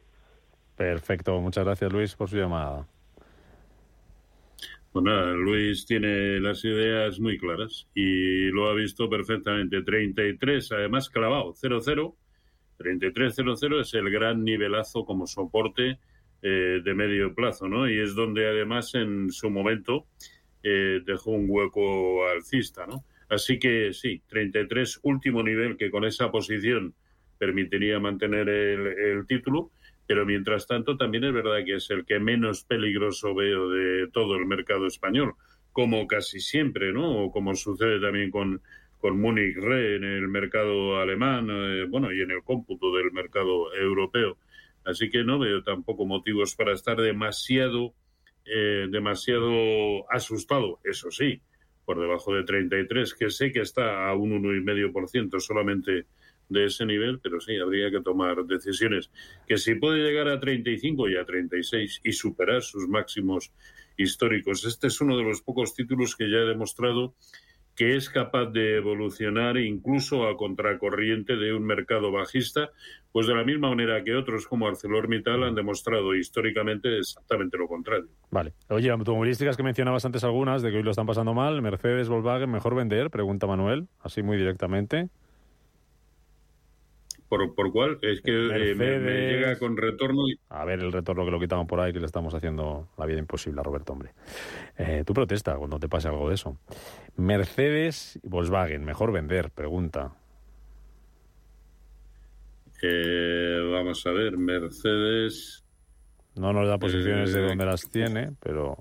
Perfecto, 0.80 1.42
muchas 1.42 1.66
gracias 1.66 1.92
Luis 1.92 2.16
por 2.16 2.30
su 2.30 2.38
llamada. 2.38 2.88
Pues 4.94 5.04
nada, 5.04 5.34
Luis 5.34 5.86
tiene 5.86 6.40
las 6.40 6.64
ideas 6.64 7.20
muy 7.20 7.38
claras 7.38 7.86
y 7.94 8.46
lo 8.46 8.70
ha 8.70 8.74
visto 8.74 9.10
perfectamente. 9.10 9.82
33, 9.82 10.72
además 10.72 11.10
clavado, 11.10 11.54
0-0. 11.54 12.16
33-0-0 12.78 13.82
es 13.82 13.94
el 13.94 14.10
gran 14.10 14.46
nivelazo 14.46 15.04
como 15.04 15.28
soporte 15.28 16.00
eh, 16.42 16.80
de 16.82 16.94
medio 16.94 17.36
plazo, 17.36 17.68
¿no? 17.68 17.90
Y 17.90 18.00
es 18.00 18.16
donde 18.16 18.48
además 18.48 18.96
en 18.96 19.32
su 19.32 19.50
momento 19.50 20.06
eh, 20.64 21.02
dejó 21.06 21.32
un 21.32 21.48
hueco 21.50 22.26
alcista, 22.26 22.88
¿no? 22.88 23.04
Así 23.28 23.60
que 23.60 23.92
sí, 23.92 24.22
33, 24.30 25.02
último 25.04 25.44
nivel 25.44 25.76
que 25.76 25.92
con 25.92 26.06
esa 26.06 26.32
posición 26.32 26.94
permitiría 27.38 28.00
mantener 28.00 28.48
el 28.48 29.28
título 29.28 29.72
pero 30.10 30.26
mientras 30.26 30.66
tanto 30.66 30.98
también 30.98 31.24
es 31.24 31.32
verdad 31.32 31.64
que 31.64 31.76
es 31.76 31.88
el 31.92 32.04
que 32.04 32.20
menos 32.20 32.64
peligroso 32.64 33.36
veo 33.36 33.70
de 33.70 34.08
todo 34.08 34.38
el 34.38 34.48
mercado 34.48 34.88
español, 34.88 35.36
como 35.72 36.08
casi 36.08 36.40
siempre, 36.40 36.92
¿no? 36.92 37.26
O 37.26 37.32
como 37.32 37.54
sucede 37.54 38.00
también 38.02 38.32
con, 38.32 38.60
con 38.98 39.22
Múnich 39.22 39.56
Re 39.56 39.98
en 39.98 40.04
el 40.04 40.28
mercado 40.28 41.00
alemán, 41.00 41.48
eh, 41.52 41.86
bueno, 41.88 42.12
y 42.12 42.22
en 42.22 42.32
el 42.32 42.42
cómputo 42.42 42.92
del 42.96 43.12
mercado 43.12 43.72
europeo. 43.76 44.40
Así 44.84 45.12
que 45.12 45.24
no 45.24 45.38
veo 45.38 45.62
tampoco 45.62 46.08
motivos 46.08 46.56
para 46.56 46.74
estar 46.74 47.00
demasiado, 47.00 47.94
eh, 48.46 48.88
demasiado 48.90 50.12
asustado, 50.12 50.80
eso 50.86 51.12
sí, 51.12 51.40
por 51.86 52.00
debajo 52.00 52.34
de 52.34 52.46
33, 52.46 53.14
que 53.14 53.30
sé 53.30 53.52
que 53.52 53.62
está 53.62 54.10
a 54.10 54.16
un 54.16 54.32
1,5% 54.42 55.40
solamente 55.40 56.08
de 56.50 56.66
ese 56.66 56.86
nivel, 56.86 57.20
pero 57.20 57.40
sí, 57.40 57.56
habría 57.58 57.90
que 57.90 58.02
tomar 58.02 58.44
decisiones. 58.46 59.12
Que 59.48 59.58
si 59.58 59.76
puede 59.76 60.04
llegar 60.04 60.28
a 60.28 60.40
35 60.40 61.10
y 61.10 61.16
a 61.16 61.26
36 61.26 62.02
y 62.04 62.12
superar 62.12 62.62
sus 62.62 62.88
máximos 62.88 63.54
históricos. 63.98 64.66
Este 64.66 64.88
es 64.88 65.02
uno 65.02 65.18
de 65.18 65.24
los 65.24 65.42
pocos 65.42 65.74
títulos 65.74 66.16
que 66.16 66.30
ya 66.30 66.38
he 66.38 66.46
demostrado 66.46 67.16
que 67.80 67.96
es 67.96 68.10
capaz 68.10 68.48
de 68.48 68.76
evolucionar 68.76 69.56
incluso 69.56 70.28
a 70.28 70.36
contracorriente 70.36 71.38
de 71.38 71.54
un 71.54 71.64
mercado 71.64 72.12
bajista, 72.12 72.72
pues 73.14 73.26
de 73.26 73.34
la 73.34 73.46
misma 73.46 73.70
manera 73.70 74.04
que 74.04 74.18
otros 74.18 74.48
como 74.48 74.68
ArcelorMittal 74.68 75.46
han 75.46 75.56
demostrado 75.56 76.14
históricamente 76.14 77.00
exactamente 77.00 77.58
lo 77.58 77.70
contrario. 77.70 78.10
Vale. 78.32 78.52
Oye, 78.68 78.90
automovilísticas 78.90 79.56
que 79.56 79.64
mencionabas 79.64 80.04
antes 80.04 80.26
algunas, 80.26 80.62
de 80.62 80.72
que 80.72 80.78
hoy 80.78 80.84
lo 80.84 80.92
están 80.92 81.06
pasando 81.06 81.34
mal, 81.34 81.62
Mercedes, 81.62 82.10
Volkswagen, 82.10 82.52
mejor 82.52 82.76
vender, 82.76 83.10
pregunta 83.10 83.48
Manuel, 83.48 83.88
así 84.02 84.24
muy 84.24 84.36
directamente. 84.36 85.08
¿Por, 87.30 87.54
por 87.54 87.72
cuál? 87.72 88.00
Es 88.02 88.22
que 88.22 88.32
eh, 88.32 88.74
me, 88.74 88.98
llega 88.98 89.60
con 89.60 89.78
retorno. 89.78 90.24
A 90.50 90.66
ver, 90.66 90.80
el 90.80 90.92
retorno 90.92 91.24
que 91.26 91.32
lo 91.32 91.40
quitamos 91.40 91.68
por 91.68 91.80
ahí, 91.80 91.94
que 91.94 92.00
le 92.00 92.08
estamos 92.08 92.34
haciendo 92.34 92.90
la 92.98 93.06
vida 93.06 93.20
imposible 93.20 93.62
a 93.62 93.64
Roberto, 93.64 93.94
hombre. 93.94 94.14
Eh, 94.76 95.04
tú 95.06 95.14
protesta 95.14 95.56
cuando 95.56 95.80
te 95.80 95.88
pase 95.88 96.08
algo 96.08 96.28
de 96.28 96.36
eso. 96.36 96.58
Mercedes 97.18 98.20
y 98.24 98.28
Volkswagen, 98.28 98.84
mejor 98.84 99.12
vender, 99.12 99.52
pregunta. 99.52 100.16
Eh, 102.82 103.60
vamos 103.74 104.04
a 104.08 104.12
ver, 104.12 104.36
Mercedes. 104.36 105.64
No 106.36 106.52
nos 106.52 106.68
da 106.68 106.80
posiciones 106.80 107.32
de 107.32 107.42
dónde 107.42 107.66
las 107.66 107.92
tiene, 107.92 108.32
pero. 108.40 108.76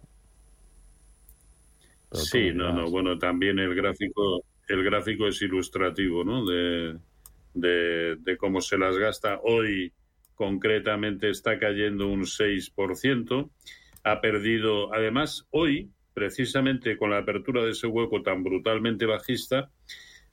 sí, 2.13 2.51
no, 2.55 2.73
no. 2.73 2.91
Bueno, 2.91 3.19
también 3.19 3.59
el 3.59 3.75
gráfico, 3.75 4.43
el 4.69 4.83
gráfico 4.85 5.27
es 5.27 5.43
ilustrativo, 5.43 6.25
¿no? 6.25 6.47
De 6.47 6.97
de, 7.61 8.37
cómo 8.39 8.61
se 8.61 8.79
las 8.79 8.97
gasta 8.97 9.41
hoy 9.43 9.93
concretamente 10.35 11.31
está 11.31 11.59
cayendo 11.59 12.09
un 12.09 12.23
6%. 12.23 13.51
Ha 14.05 14.21
perdido, 14.21 14.95
además, 14.95 15.47
hoy, 15.51 15.91
precisamente 16.15 16.97
con 16.97 17.11
la 17.11 17.19
apertura 17.19 17.65
de 17.65 17.73
ese 17.73 17.89
hueco 17.89 18.23
tan 18.23 18.45
brutalmente 18.45 19.05
bajista, 19.07 19.71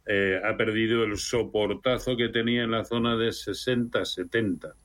eh, 0.08 0.40
ha 0.44 0.56
perdido 0.56 1.04
el 1.04 1.18
soportazo 1.18 2.16
que 2.16 2.30
tenía 2.30 2.64
en 2.64 2.72
la 2.72 2.86
zona 2.86 3.18
de 3.18 3.30
60-70. 3.30 4.76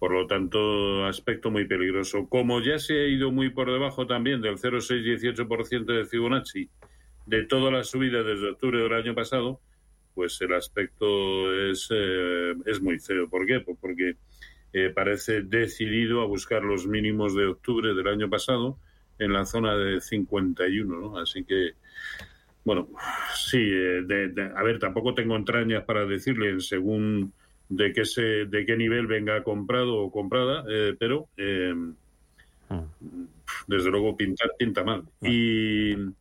Por 0.00 0.12
lo 0.12 0.26
tanto, 0.26 1.06
aspecto 1.06 1.50
muy 1.50 1.66
peligroso. 1.66 2.26
Como 2.28 2.60
ya 2.60 2.78
se 2.78 2.94
ha 2.94 3.06
ido 3.06 3.30
muy 3.30 3.50
por 3.50 3.70
debajo 3.70 4.06
también 4.06 4.40
del 4.40 4.56
0,618% 4.56 5.84
de 5.84 6.06
Fibonacci 6.06 6.68
de 7.26 7.44
toda 7.44 7.70
la 7.70 7.84
subida 7.84 8.22
desde 8.22 8.50
octubre 8.50 8.80
del 8.80 8.92
año 8.92 9.14
pasado, 9.14 9.60
pues 10.14 10.40
el 10.40 10.52
aspecto 10.54 11.52
es, 11.70 11.88
eh, 11.90 12.54
es 12.66 12.80
muy 12.80 12.98
feo. 12.98 13.28
¿Por 13.28 13.46
qué? 13.46 13.60
Pues 13.60 13.76
porque 13.80 14.16
eh, 14.72 14.90
parece 14.94 15.42
decidido 15.42 16.22
a 16.22 16.26
buscar 16.26 16.62
los 16.62 16.86
mínimos 16.86 17.34
de 17.34 17.46
octubre 17.46 17.94
del 17.94 18.08
año 18.08 18.28
pasado 18.28 18.78
en 19.18 19.32
la 19.32 19.44
zona 19.44 19.76
de 19.76 20.00
51, 20.00 21.00
¿no? 21.00 21.18
Así 21.18 21.44
que, 21.44 21.72
bueno, 22.64 22.88
sí, 23.34 23.58
eh, 23.60 24.04
a 24.56 24.62
ver, 24.62 24.78
tampoco 24.78 25.14
tengo 25.14 25.36
entrañas 25.36 25.84
para 25.84 26.06
decirle 26.06 26.60
según 26.60 27.32
de 27.68 27.92
qué, 27.92 28.04
se, 28.04 28.46
de 28.46 28.66
qué 28.66 28.76
nivel 28.76 29.06
venga 29.06 29.42
comprado 29.42 29.96
o 29.96 30.10
comprada, 30.10 30.64
pero 30.98 31.28
ah. 32.70 32.84
desde 33.66 33.90
luego 33.90 34.16
pintar 34.16 34.50
pinta 34.58 34.82
mal. 34.82 35.04
Ah. 35.22 36.12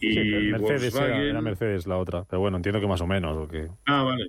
Y 0.00 0.48
y 0.48 0.52
Mercedes 0.52 0.94
era, 0.94 1.40
Mercedes 1.40 1.86
la 1.86 1.96
otra, 1.96 2.24
pero 2.24 2.40
bueno, 2.40 2.56
entiendo 2.56 2.80
que 2.80 2.86
más 2.86 3.00
o 3.00 3.06
menos. 3.06 3.48
que... 3.48 3.68
Ah, 3.86 4.02
vale. 4.02 4.28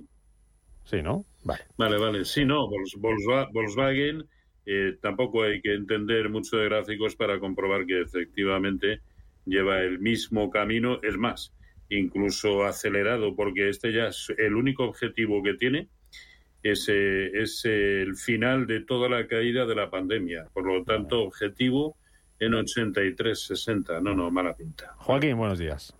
Sí, 0.84 1.02
¿no? 1.02 1.24
Vale. 1.44 1.62
Vale, 1.76 1.98
vale. 1.98 2.24
Sí, 2.24 2.44
no, 2.44 2.68
Volkswagen 2.98 4.24
eh, 4.66 4.96
tampoco 5.00 5.42
hay 5.42 5.60
que 5.60 5.74
entender 5.74 6.28
mucho 6.28 6.56
de 6.56 6.66
gráficos 6.66 7.16
para 7.16 7.38
comprobar 7.38 7.86
que 7.86 8.02
efectivamente 8.02 9.00
lleva 9.46 9.80
el 9.80 9.98
mismo 9.98 10.50
camino, 10.50 11.00
es 11.02 11.16
más, 11.16 11.52
incluso 11.88 12.64
acelerado, 12.64 13.34
porque 13.34 13.68
este 13.68 13.92
ya 13.92 14.08
es 14.08 14.32
el 14.38 14.54
único 14.54 14.84
objetivo 14.84 15.42
que 15.42 15.54
tiene 15.54 15.88
es, 16.62 16.88
es 16.88 17.64
el 17.64 18.16
final 18.16 18.66
de 18.66 18.80
toda 18.80 19.08
la 19.08 19.26
caída 19.26 19.66
de 19.66 19.74
la 19.74 19.90
pandemia. 19.90 20.46
Por 20.52 20.66
lo 20.66 20.84
tanto, 20.84 21.22
objetivo 21.22 21.96
en 22.40 22.52
83-60. 22.52 24.02
No, 24.02 24.14
no, 24.14 24.30
mala 24.30 24.54
pinta. 24.54 24.94
Joaquín, 24.96 25.36
buenos 25.36 25.58
días. 25.58 25.94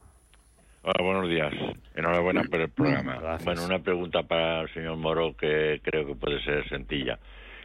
Hola, 0.83 1.05
buenos 1.05 1.29
días. 1.29 1.53
Enhorabuena 1.95 2.43
por 2.45 2.61
el 2.63 2.71
programa. 2.71 3.39
Bueno, 3.45 3.67
una 3.67 3.81
pregunta 3.81 4.23
para 4.23 4.63
el 4.63 4.73
señor 4.73 4.97
Moro 4.97 5.37
que 5.37 5.81
creo 5.85 6.07
que 6.07 6.15
puede 6.15 6.43
ser 6.43 6.67
sencilla. 6.71 7.19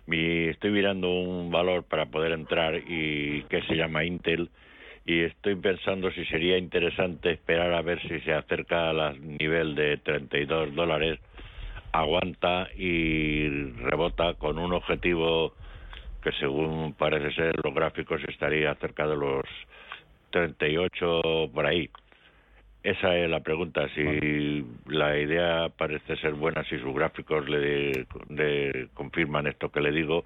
Mi, 0.05 0.49
estoy 0.49 0.71
mirando 0.71 1.09
un 1.09 1.49
valor 1.49 1.83
para 1.83 2.07
poder 2.07 2.33
entrar 2.33 2.75
y 2.75 3.43
que 3.43 3.61
se 3.63 3.75
llama 3.75 4.03
Intel 4.03 4.49
y 5.05 5.21
estoy 5.21 5.55
pensando 5.55 6.11
si 6.11 6.25
sería 6.25 6.57
interesante 6.57 7.31
esperar 7.31 7.73
a 7.73 7.81
ver 7.81 8.01
si 8.01 8.19
se 8.19 8.33
acerca 8.33 8.89
al 8.89 9.37
nivel 9.37 9.75
de 9.75 9.97
32 9.97 10.75
dólares, 10.75 11.19
aguanta 11.93 12.67
y 12.75 13.47
rebota 13.47 14.33
con 14.33 14.57
un 14.57 14.73
objetivo 14.73 15.53
que 16.25 16.31
según 16.39 16.93
parece 16.93 17.31
ser 17.35 17.53
los 17.63 17.71
gráficos 17.71 18.19
estaría 18.27 18.73
cerca 18.75 19.05
de 19.05 19.15
los 19.15 19.45
38 20.31 21.51
por 21.53 21.67
ahí. 21.67 21.87
Esa 22.81 23.15
es 23.15 23.29
la 23.29 23.41
pregunta. 23.41 23.87
Si 23.93 24.65
la 24.87 25.19
idea 25.19 25.69
parece 25.69 26.17
ser 26.17 26.33
buena, 26.33 26.63
si 26.63 26.79
sus 26.79 26.95
gráficos 26.95 27.47
le, 27.47 28.07
confirman 28.95 29.45
esto 29.45 29.71
que 29.71 29.81
le 29.81 29.91
digo. 29.91 30.25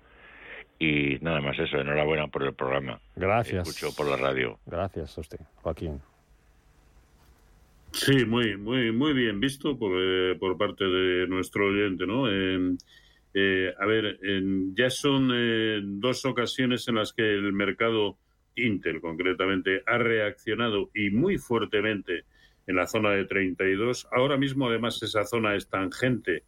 Y 0.80 1.18
nada 1.20 1.42
más 1.42 1.60
eso. 1.60 1.78
Enhorabuena 1.78 2.28
por 2.28 2.44
el 2.44 2.54
programa. 2.54 3.02
Gracias. 3.18 3.68
Escucho 3.68 3.94
por 3.94 4.10
la 4.10 4.16
radio. 4.16 4.58
Gracias 4.66 5.18
a 5.18 5.22
usted, 5.22 5.40
Joaquín. 5.62 6.00
Sí, 7.92 8.24
muy, 8.24 8.56
muy, 8.56 8.94
muy 8.94 9.12
bien 9.12 9.42
visto 9.42 9.78
por, 9.78 9.92
eh, 9.96 10.38
por 10.40 10.58
parte 10.58 10.86
de 10.86 11.28
nuestro 11.28 11.66
oyente, 11.66 12.08
¿no? 12.08 12.32
Eh, 12.32 12.78
a 13.34 13.86
ver, 13.86 14.20
ya 14.74 14.90
son 14.90 15.32
eh, 15.34 15.82
dos 15.84 16.26
ocasiones 16.26 16.88
en 16.88 16.96
las 16.96 17.14
que 17.14 17.24
el 17.24 17.54
mercado 17.54 18.18
Intel, 18.56 19.02
concretamente, 19.02 19.84
ha 19.86 19.98
reaccionado 19.98 20.90
y 20.94 21.12
muy 21.12 21.38
fuertemente 21.38 22.26
en 22.68 22.76
la 22.76 22.88
zona 22.88 23.12
de 23.12 23.26
32. 23.26 24.08
Ahora 24.12 24.38
mismo, 24.38 24.68
además, 24.68 25.02
esa 25.02 25.24
zona 25.26 25.56
es 25.56 25.70
tangente 25.70 26.44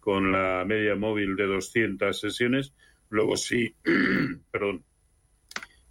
con 0.00 0.32
la 0.32 0.64
media 0.66 0.96
móvil 0.96 1.36
de 1.36 1.46
200 1.46 2.18
sesiones. 2.18 2.74
Luego, 3.10 3.36
sí, 3.36 3.74
perdón, 4.50 4.84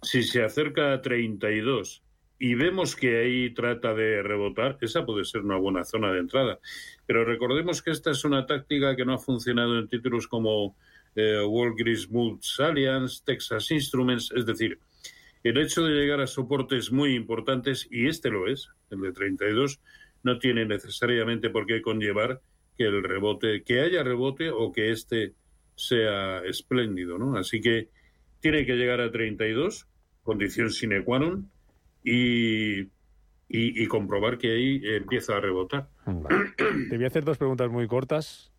si 0.02 0.22
se 0.22 0.42
acerca 0.42 0.92
a 0.92 1.00
32 1.00 2.02
y 2.44 2.56
vemos 2.56 2.96
que 2.96 3.20
ahí 3.20 3.54
trata 3.54 3.94
de 3.94 4.20
rebotar, 4.20 4.76
esa 4.80 5.06
puede 5.06 5.24
ser 5.24 5.42
una 5.42 5.58
buena 5.58 5.84
zona 5.84 6.10
de 6.10 6.18
entrada. 6.18 6.58
Pero 7.06 7.24
recordemos 7.24 7.82
que 7.82 7.92
esta 7.92 8.10
es 8.10 8.24
una 8.24 8.46
táctica 8.46 8.96
que 8.96 9.04
no 9.04 9.14
ha 9.14 9.18
funcionado 9.18 9.78
en 9.78 9.86
títulos 9.86 10.26
como 10.26 10.74
eh, 11.14 11.38
Walgreens 11.46 12.08
Boots 12.08 12.58
Alliance, 12.58 13.22
Texas 13.24 13.70
Instruments, 13.70 14.32
es 14.34 14.44
decir, 14.44 14.80
el 15.44 15.56
hecho 15.56 15.84
de 15.84 15.94
llegar 15.94 16.20
a 16.20 16.26
soportes 16.26 16.90
muy 16.90 17.14
importantes, 17.14 17.86
y 17.92 18.08
este 18.08 18.28
lo 18.28 18.48
es, 18.48 18.68
el 18.90 19.02
de 19.02 19.12
32, 19.12 19.80
no 20.24 20.40
tiene 20.40 20.66
necesariamente 20.66 21.48
por 21.48 21.64
qué 21.64 21.80
conllevar 21.80 22.40
que 22.76 22.86
el 22.86 23.04
rebote, 23.04 23.62
que 23.62 23.82
haya 23.82 24.02
rebote 24.02 24.50
o 24.50 24.72
que 24.72 24.90
este 24.90 25.34
sea 25.76 26.40
espléndido, 26.40 27.18
¿no? 27.18 27.36
Así 27.36 27.60
que 27.60 27.90
tiene 28.40 28.66
que 28.66 28.74
llegar 28.74 29.00
a 29.00 29.12
32, 29.12 29.86
condición 30.24 30.72
sine 30.72 31.04
qua 31.04 31.20
non, 31.20 31.51
y, 32.04 32.88
y, 33.48 33.86
comprobar 33.86 34.38
que 34.38 34.52
ahí 34.52 34.80
empieza 34.84 35.36
a 35.36 35.40
rebotar. 35.40 35.88
Te 36.88 36.96
voy 36.96 37.04
a 37.04 37.06
hacer 37.06 37.24
dos 37.24 37.38
preguntas 37.38 37.70
muy 37.70 37.86
cortas 37.86 38.52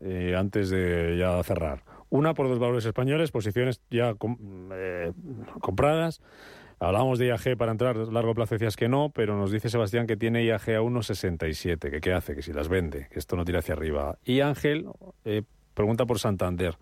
eh, 0.00 0.34
antes 0.36 0.70
de 0.70 1.16
ya 1.18 1.42
cerrar. 1.42 1.84
Una 2.10 2.34
por 2.34 2.48
dos 2.48 2.58
valores 2.58 2.84
españoles, 2.84 3.30
posiciones 3.30 3.80
ya 3.90 4.14
eh, 4.74 5.12
compradas. 5.60 6.20
Hablamos 6.80 7.20
de 7.20 7.28
IAG 7.28 7.56
para 7.56 7.70
entrar 7.70 7.96
a 7.96 8.04
largo 8.06 8.34
plazo, 8.34 8.56
decías 8.56 8.74
que 8.74 8.88
no, 8.88 9.12
pero 9.14 9.36
nos 9.36 9.52
dice 9.52 9.68
Sebastián 9.68 10.08
que 10.08 10.16
tiene 10.16 10.44
IAG 10.44 10.70
a 10.70 10.80
1,67, 10.80 11.90
que 11.90 12.00
qué 12.00 12.12
hace, 12.12 12.34
que 12.34 12.42
si 12.42 12.52
las 12.52 12.68
vende, 12.68 13.06
que 13.10 13.20
esto 13.20 13.36
no 13.36 13.44
tira 13.44 13.60
hacia 13.60 13.74
arriba. 13.74 14.18
Y 14.24 14.40
Ángel 14.40 14.86
eh, 15.24 15.42
pregunta 15.74 16.04
por 16.04 16.18
Santander, 16.18 16.76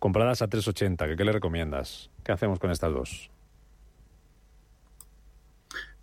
compradas 0.00 0.42
a 0.42 0.48
3,80, 0.48 1.08
que 1.08 1.16
qué 1.16 1.24
le 1.24 1.30
recomiendas. 1.30 2.10
¿Qué 2.24 2.32
hacemos 2.32 2.58
con 2.58 2.72
estas 2.72 2.92
dos? 2.92 3.30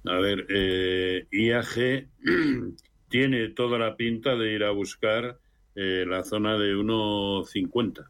A 0.05 0.17
ver, 0.17 0.45
eh, 0.49 1.27
IAG 1.31 2.07
tiene 3.09 3.49
toda 3.49 3.79
la 3.79 3.95
pinta 3.95 4.35
de 4.35 4.53
ir 4.53 4.63
a 4.63 4.71
buscar 4.71 5.37
eh, 5.75 6.05
la 6.07 6.23
zona 6.23 6.57
de 6.57 6.75
1,50. 6.75 8.07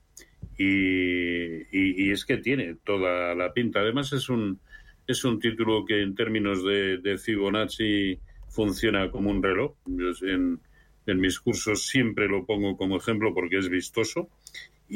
Y, 0.57 2.05
y, 2.05 2.11
es 2.11 2.25
que 2.25 2.37
tiene 2.37 2.75
toda 2.83 3.33
la 3.35 3.53
pinta. 3.53 3.79
Además, 3.79 4.13
es 4.13 4.29
un, 4.29 4.59
es 5.07 5.23
un 5.23 5.39
título 5.39 5.85
que 5.85 6.01
en 6.01 6.15
términos 6.15 6.63
de, 6.63 6.97
de 6.97 7.17
Fibonacci 7.17 8.19
funciona 8.49 9.09
como 9.09 9.31
un 9.31 9.41
reloj. 9.41 9.75
en, 10.21 10.59
en 11.05 11.19
mis 11.19 11.39
cursos 11.39 11.85
siempre 11.87 12.27
lo 12.27 12.45
pongo 12.45 12.77
como 12.77 12.97
ejemplo 12.97 13.33
porque 13.33 13.57
es 13.57 13.69
vistoso. 13.69 14.29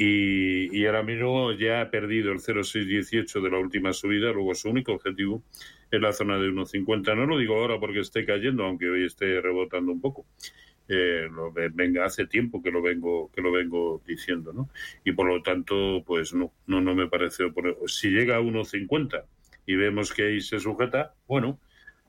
Y, 0.00 0.86
ahora 0.86 1.02
mismo 1.02 1.50
ya 1.50 1.80
ha 1.80 1.90
perdido 1.90 2.30
el 2.30 2.38
0,618 2.38 3.40
de 3.40 3.50
la 3.50 3.58
última 3.58 3.92
subida, 3.92 4.30
luego 4.30 4.54
su 4.54 4.70
único 4.70 4.92
objetivo 4.92 5.42
en 5.90 6.02
la 6.02 6.12
zona 6.12 6.38
de 6.38 6.50
1,50. 6.50 7.16
No 7.16 7.26
lo 7.26 7.36
digo 7.36 7.56
ahora 7.56 7.80
porque 7.80 7.98
esté 7.98 8.24
cayendo, 8.24 8.64
aunque 8.64 8.88
hoy 8.88 9.04
esté 9.04 9.40
rebotando 9.40 9.90
un 9.90 10.00
poco. 10.00 10.24
Eh, 10.88 11.28
lo, 11.28 11.52
venga, 11.52 12.04
hace 12.04 12.26
tiempo 12.26 12.62
que 12.62 12.70
lo 12.70 12.80
vengo 12.80 13.28
que 13.32 13.42
lo 13.42 13.50
vengo 13.50 14.00
diciendo, 14.06 14.52
¿no? 14.52 14.70
Y 15.04 15.10
por 15.12 15.26
lo 15.26 15.42
tanto, 15.42 16.04
pues 16.06 16.32
no, 16.32 16.52
no, 16.68 16.80
no 16.80 16.94
me 16.94 17.08
parece. 17.08 17.50
Si 17.86 18.10
llega 18.10 18.36
a 18.36 18.40
1,50 18.40 19.24
y 19.66 19.74
vemos 19.74 20.14
que 20.14 20.28
ahí 20.28 20.40
se 20.40 20.60
sujeta, 20.60 21.14
bueno, 21.26 21.58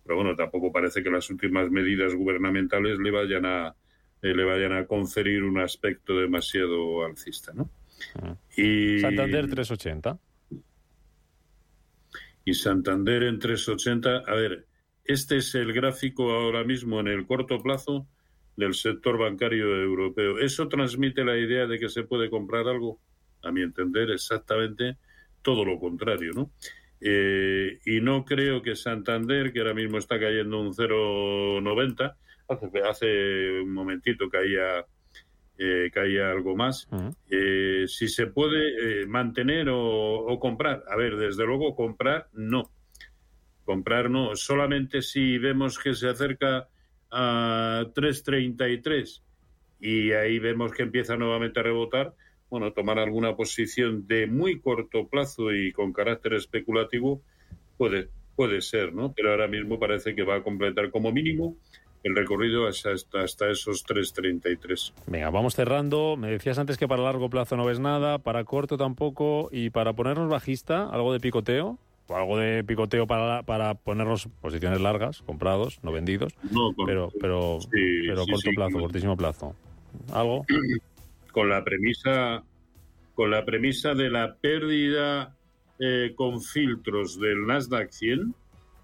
pero 0.03 0.17
bueno, 0.17 0.35
tampoco 0.35 0.71
parece 0.71 1.01
que 1.01 1.09
las 1.09 1.27
últimas 1.31 1.71
medidas 1.71 2.13
gubernamentales 2.13 2.99
le 2.99 3.09
vayan 3.09 3.47
a 3.47 3.75
eh, 4.21 4.35
le 4.35 4.43
vayan 4.43 4.73
a 4.73 4.85
conferir 4.85 5.43
un 5.43 5.59
aspecto 5.59 6.19
demasiado 6.19 7.03
alcista, 7.03 7.51
¿no? 7.53 7.69
Y 8.55 8.99
Santander 8.99 9.49
380 9.49 10.19
y 12.49 12.53
Santander 12.53 13.23
en 13.23 13.39
380. 13.39 14.23
A 14.25 14.35
ver, 14.35 14.65
este 15.05 15.37
es 15.37 15.53
el 15.55 15.73
gráfico 15.73 16.31
ahora 16.31 16.63
mismo 16.63 16.99
en 16.99 17.07
el 17.07 17.25
corto 17.25 17.61
plazo 17.61 18.07
del 18.55 18.73
sector 18.73 19.17
bancario 19.17 19.81
europeo. 19.81 20.39
¿Eso 20.39 20.67
transmite 20.67 21.23
la 21.23 21.37
idea 21.37 21.67
de 21.67 21.79
que 21.79 21.89
se 21.89 22.03
puede 22.03 22.29
comprar 22.29 22.67
algo? 22.67 22.99
A 23.41 23.51
mi 23.51 23.61
entender, 23.61 24.11
exactamente 24.11 24.97
todo 25.41 25.63
lo 25.63 25.79
contrario, 25.79 26.33
¿no? 26.33 26.51
Eh, 26.99 27.79
y 27.85 28.01
no 28.01 28.25
creo 28.25 28.61
que 28.61 28.75
Santander, 28.75 29.53
que 29.53 29.59
ahora 29.59 29.73
mismo 29.73 29.97
está 29.97 30.19
cayendo 30.19 30.59
un 30.59 30.73
0,90, 30.73 32.15
hace, 32.49 32.79
hace 32.81 33.61
un 33.61 33.73
momentito 33.73 34.27
caía 34.27 34.85
eh, 35.61 35.91
caía 35.93 36.31
algo 36.31 36.55
más. 36.55 36.87
Eh, 37.29 37.83
si 37.85 38.07
se 38.07 38.27
puede 38.27 39.01
eh, 39.01 39.05
mantener 39.05 39.67
o, 39.69 40.39
comprar. 40.39 40.85
A 40.89 40.95
ver, 40.95 41.17
desde 41.17 41.45
luego 41.45 41.75
comprar 41.75 42.29
no. 42.31 42.71
Comprar 43.65 44.09
no. 44.09 44.37
Solamente 44.37 45.01
si 45.01 45.37
vemos 45.37 45.77
que 45.77 45.93
se 45.93 46.07
acerca 46.07 46.69
a 47.11 47.83
3.33 47.93 49.21
y 49.81 50.13
ahí 50.13 50.39
vemos 50.39 50.71
que 50.71 50.83
empieza 50.83 51.17
nuevamente 51.17 51.59
a 51.59 51.63
rebotar, 51.63 52.13
bueno, 52.49 52.71
tomar 52.71 52.97
alguna 52.97 53.35
posición 53.35 54.07
de 54.07 54.27
muy 54.27 54.61
corto 54.61 55.09
plazo 55.09 55.51
y 55.51 55.73
con 55.73 55.91
carácter 55.91 56.35
especulativo 56.35 57.21
puede, 57.77 58.07
puede 58.37 58.61
ser, 58.61 58.93
¿no? 58.93 59.11
Pero 59.13 59.31
ahora 59.31 59.49
mismo 59.49 59.77
parece 59.77 60.15
que 60.15 60.23
va 60.23 60.37
a 60.37 60.43
completar 60.43 60.89
como 60.89 61.11
mínimo 61.11 61.57
el 62.03 62.15
recorrido 62.15 62.67
hasta, 62.67 62.91
hasta 62.91 63.49
esos 63.49 63.85
3.33. 63.85 64.93
Venga, 65.07 65.29
vamos 65.29 65.55
cerrando. 65.55 66.15
Me 66.17 66.29
decías 66.29 66.57
antes 66.57 66.77
que 66.77 66.87
para 66.87 67.03
largo 67.03 67.29
plazo 67.29 67.57
no 67.57 67.65
ves 67.65 67.79
nada, 67.79 68.19
para 68.19 68.43
corto 68.43 68.77
tampoco, 68.77 69.49
y 69.51 69.69
para 69.69 69.93
ponernos 69.93 70.29
bajista, 70.29 70.89
algo 70.89 71.13
de 71.13 71.19
picoteo, 71.19 71.77
o 72.07 72.15
algo 72.15 72.37
de 72.37 72.63
picoteo 72.63 73.05
para, 73.07 73.43
para 73.43 73.75
ponernos 73.75 74.27
posiciones 74.41 74.81
largas, 74.81 75.21
comprados, 75.21 75.79
no 75.83 75.91
vendidos, 75.91 76.33
pero, 76.85 77.11
pero, 77.19 77.59
pero 77.69 78.25
corto 78.25 78.49
plazo, 78.55 78.79
cortísimo 78.79 79.17
plazo. 79.17 79.55
¿Algo? 80.11 80.45
Con 81.31 81.47
la 81.47 81.63
premisa, 81.63 82.43
con 83.13 83.29
la 83.29 83.45
premisa 83.45 83.93
de 83.93 84.09
la 84.09 84.33
pérdida 84.33 85.35
eh, 85.79 86.13
con 86.15 86.41
filtros 86.41 87.19
del 87.19 87.45
Nasdaq 87.45 87.91
100, 87.91 88.33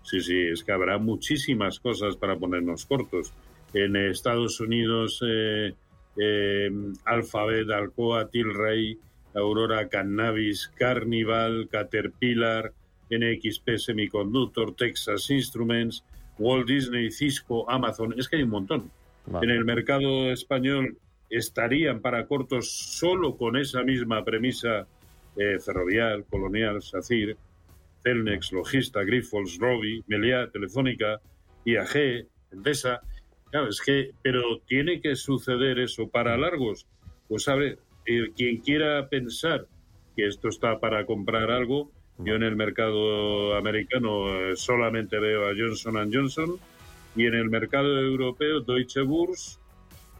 Sí, 0.05 0.21
sí, 0.21 0.39
es 0.39 0.63
que 0.63 0.71
habrá 0.71 0.99
muchísimas 0.99 1.79
cosas 1.79 2.15
para 2.15 2.37
ponernos 2.37 2.85
cortos. 2.85 3.33
En 3.73 3.95
Estados 3.95 4.59
Unidos, 4.59 5.19
eh, 5.27 5.73
eh, 6.17 6.71
Alphabet, 7.05 7.69
Alcoa, 7.71 8.29
Tilray, 8.29 8.99
Aurora 9.33 9.89
Cannabis, 9.89 10.71
Carnival, 10.77 11.67
Caterpillar, 11.69 12.71
NXP 13.09 13.77
Semiconductor, 13.77 14.75
Texas 14.75 15.29
Instruments, 15.31 16.03
Walt 16.37 16.67
Disney, 16.67 17.11
Cisco, 17.11 17.69
Amazon. 17.69 18.13
Es 18.17 18.29
que 18.29 18.37
hay 18.37 18.43
un 18.43 18.51
montón. 18.51 18.91
En 19.41 19.49
el 19.49 19.65
mercado 19.65 20.31
español 20.31 20.97
estarían 21.31 21.99
para 21.99 22.27
cortos 22.27 22.69
solo 22.69 23.35
con 23.37 23.57
esa 23.57 23.81
misma 23.83 24.23
premisa 24.23 24.87
eh, 25.35 25.59
ferrovial, 25.59 26.25
colonial, 26.25 26.81
SACIR, 26.83 27.35
Telnex, 28.05 28.51
Logista, 28.51 29.03
Grifols, 29.03 29.57
Robi, 29.57 30.03
Meliá, 30.05 30.47
Telefónica, 30.51 31.19
IAG, 31.65 32.27
Endesa. 32.51 33.01
Claro, 33.49 33.69
es 33.69 33.81
que, 33.81 34.11
pero 34.21 34.59
tiene 34.67 35.01
que 35.01 35.15
suceder 35.15 35.79
eso 35.79 36.07
para 36.07 36.37
largos. 36.37 36.85
Pues 37.27 37.47
a 37.47 37.55
ver, 37.55 37.79
quien 38.05 38.57
quiera 38.57 39.09
pensar 39.09 39.65
que 40.15 40.27
esto 40.27 40.49
está 40.49 40.79
para 40.79 41.07
comprar 41.07 41.49
algo, 41.49 41.91
yo 42.19 42.35
en 42.35 42.43
el 42.43 42.55
mercado 42.55 43.55
americano 43.55 44.51
eh, 44.51 44.55
solamente 44.55 45.19
veo 45.19 45.49
a 45.49 45.53
Johnson 45.57 46.09
Johnson 46.13 46.59
y 47.15 47.25
en 47.25 47.33
el 47.33 47.49
mercado 47.49 47.99
europeo 47.99 48.61
Deutsche 48.61 49.01
Börse, 49.01 49.57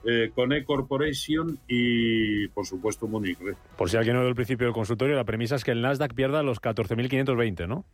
eh, 0.05 0.31
con 0.33 0.53
E 0.53 0.63
Corporation 0.63 1.57
y, 1.67 2.47
por 2.49 2.65
supuesto, 2.65 3.07
Munich. 3.07 3.37
Por 3.77 3.89
si 3.89 3.97
alguien 3.97 4.15
no 4.15 4.21
ve 4.21 4.29
el 4.29 4.35
principio 4.35 4.67
del 4.67 4.73
consultorio, 4.73 5.15
la 5.15 5.23
premisa 5.23 5.55
es 5.55 5.63
que 5.63 5.71
el 5.71 5.81
Nasdaq 5.81 6.13
pierda 6.13 6.43
los 6.43 6.61
14.520, 6.61 7.67
¿no? 7.67 7.85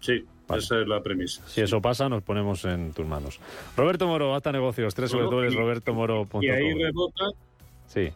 Sí, 0.00 0.24
esa 0.54 0.80
es 0.80 0.88
la 0.88 1.02
premisa. 1.02 1.42
Si 1.46 1.60
eso 1.60 1.80
pasa, 1.80 2.08
nos 2.08 2.22
ponemos 2.22 2.64
en 2.64 2.92
tus 2.92 3.06
manos. 3.06 3.40
Roberto 3.76 4.06
Moro, 4.06 4.34
hasta 4.34 4.52
negocios, 4.52 4.94
tres 4.94 5.10
sobre 5.10 5.26
todo 5.26 5.44
es 5.44 5.54
robertomoro.com. 5.54 6.42
Y 6.42 6.50
ahí 6.50 6.74
rebota. 6.74 7.26
Sí. 7.86 8.10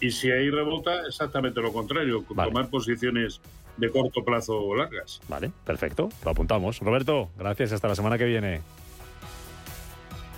Y 0.00 0.10
si 0.10 0.30
ahí 0.30 0.50
rebota, 0.50 1.06
exactamente 1.06 1.60
lo 1.60 1.72
contrario, 1.72 2.24
tomar 2.26 2.70
posiciones 2.70 3.40
de 3.76 3.90
corto 3.90 4.24
plazo 4.24 4.58
o 4.58 4.74
largas. 4.74 5.20
Vale, 5.28 5.50
perfecto, 5.64 6.08
lo 6.24 6.30
apuntamos. 6.30 6.80
Roberto, 6.80 7.30
gracias, 7.38 7.72
hasta 7.72 7.88
la 7.88 7.94
semana 7.94 8.18
que 8.18 8.24
viene. 8.24 8.60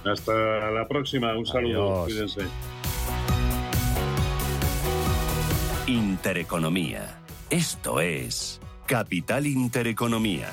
Hasta 0.04 0.70
la 0.70 0.86
próxima. 0.86 1.36
Un 1.36 1.46
saludo. 1.46 2.04
Cuídense. 2.04 2.42
Intereconomía. 5.86 7.18
Esto 7.50 8.00
es 8.00 8.60
Capital 8.86 9.46
Intereconomía. 9.46 10.50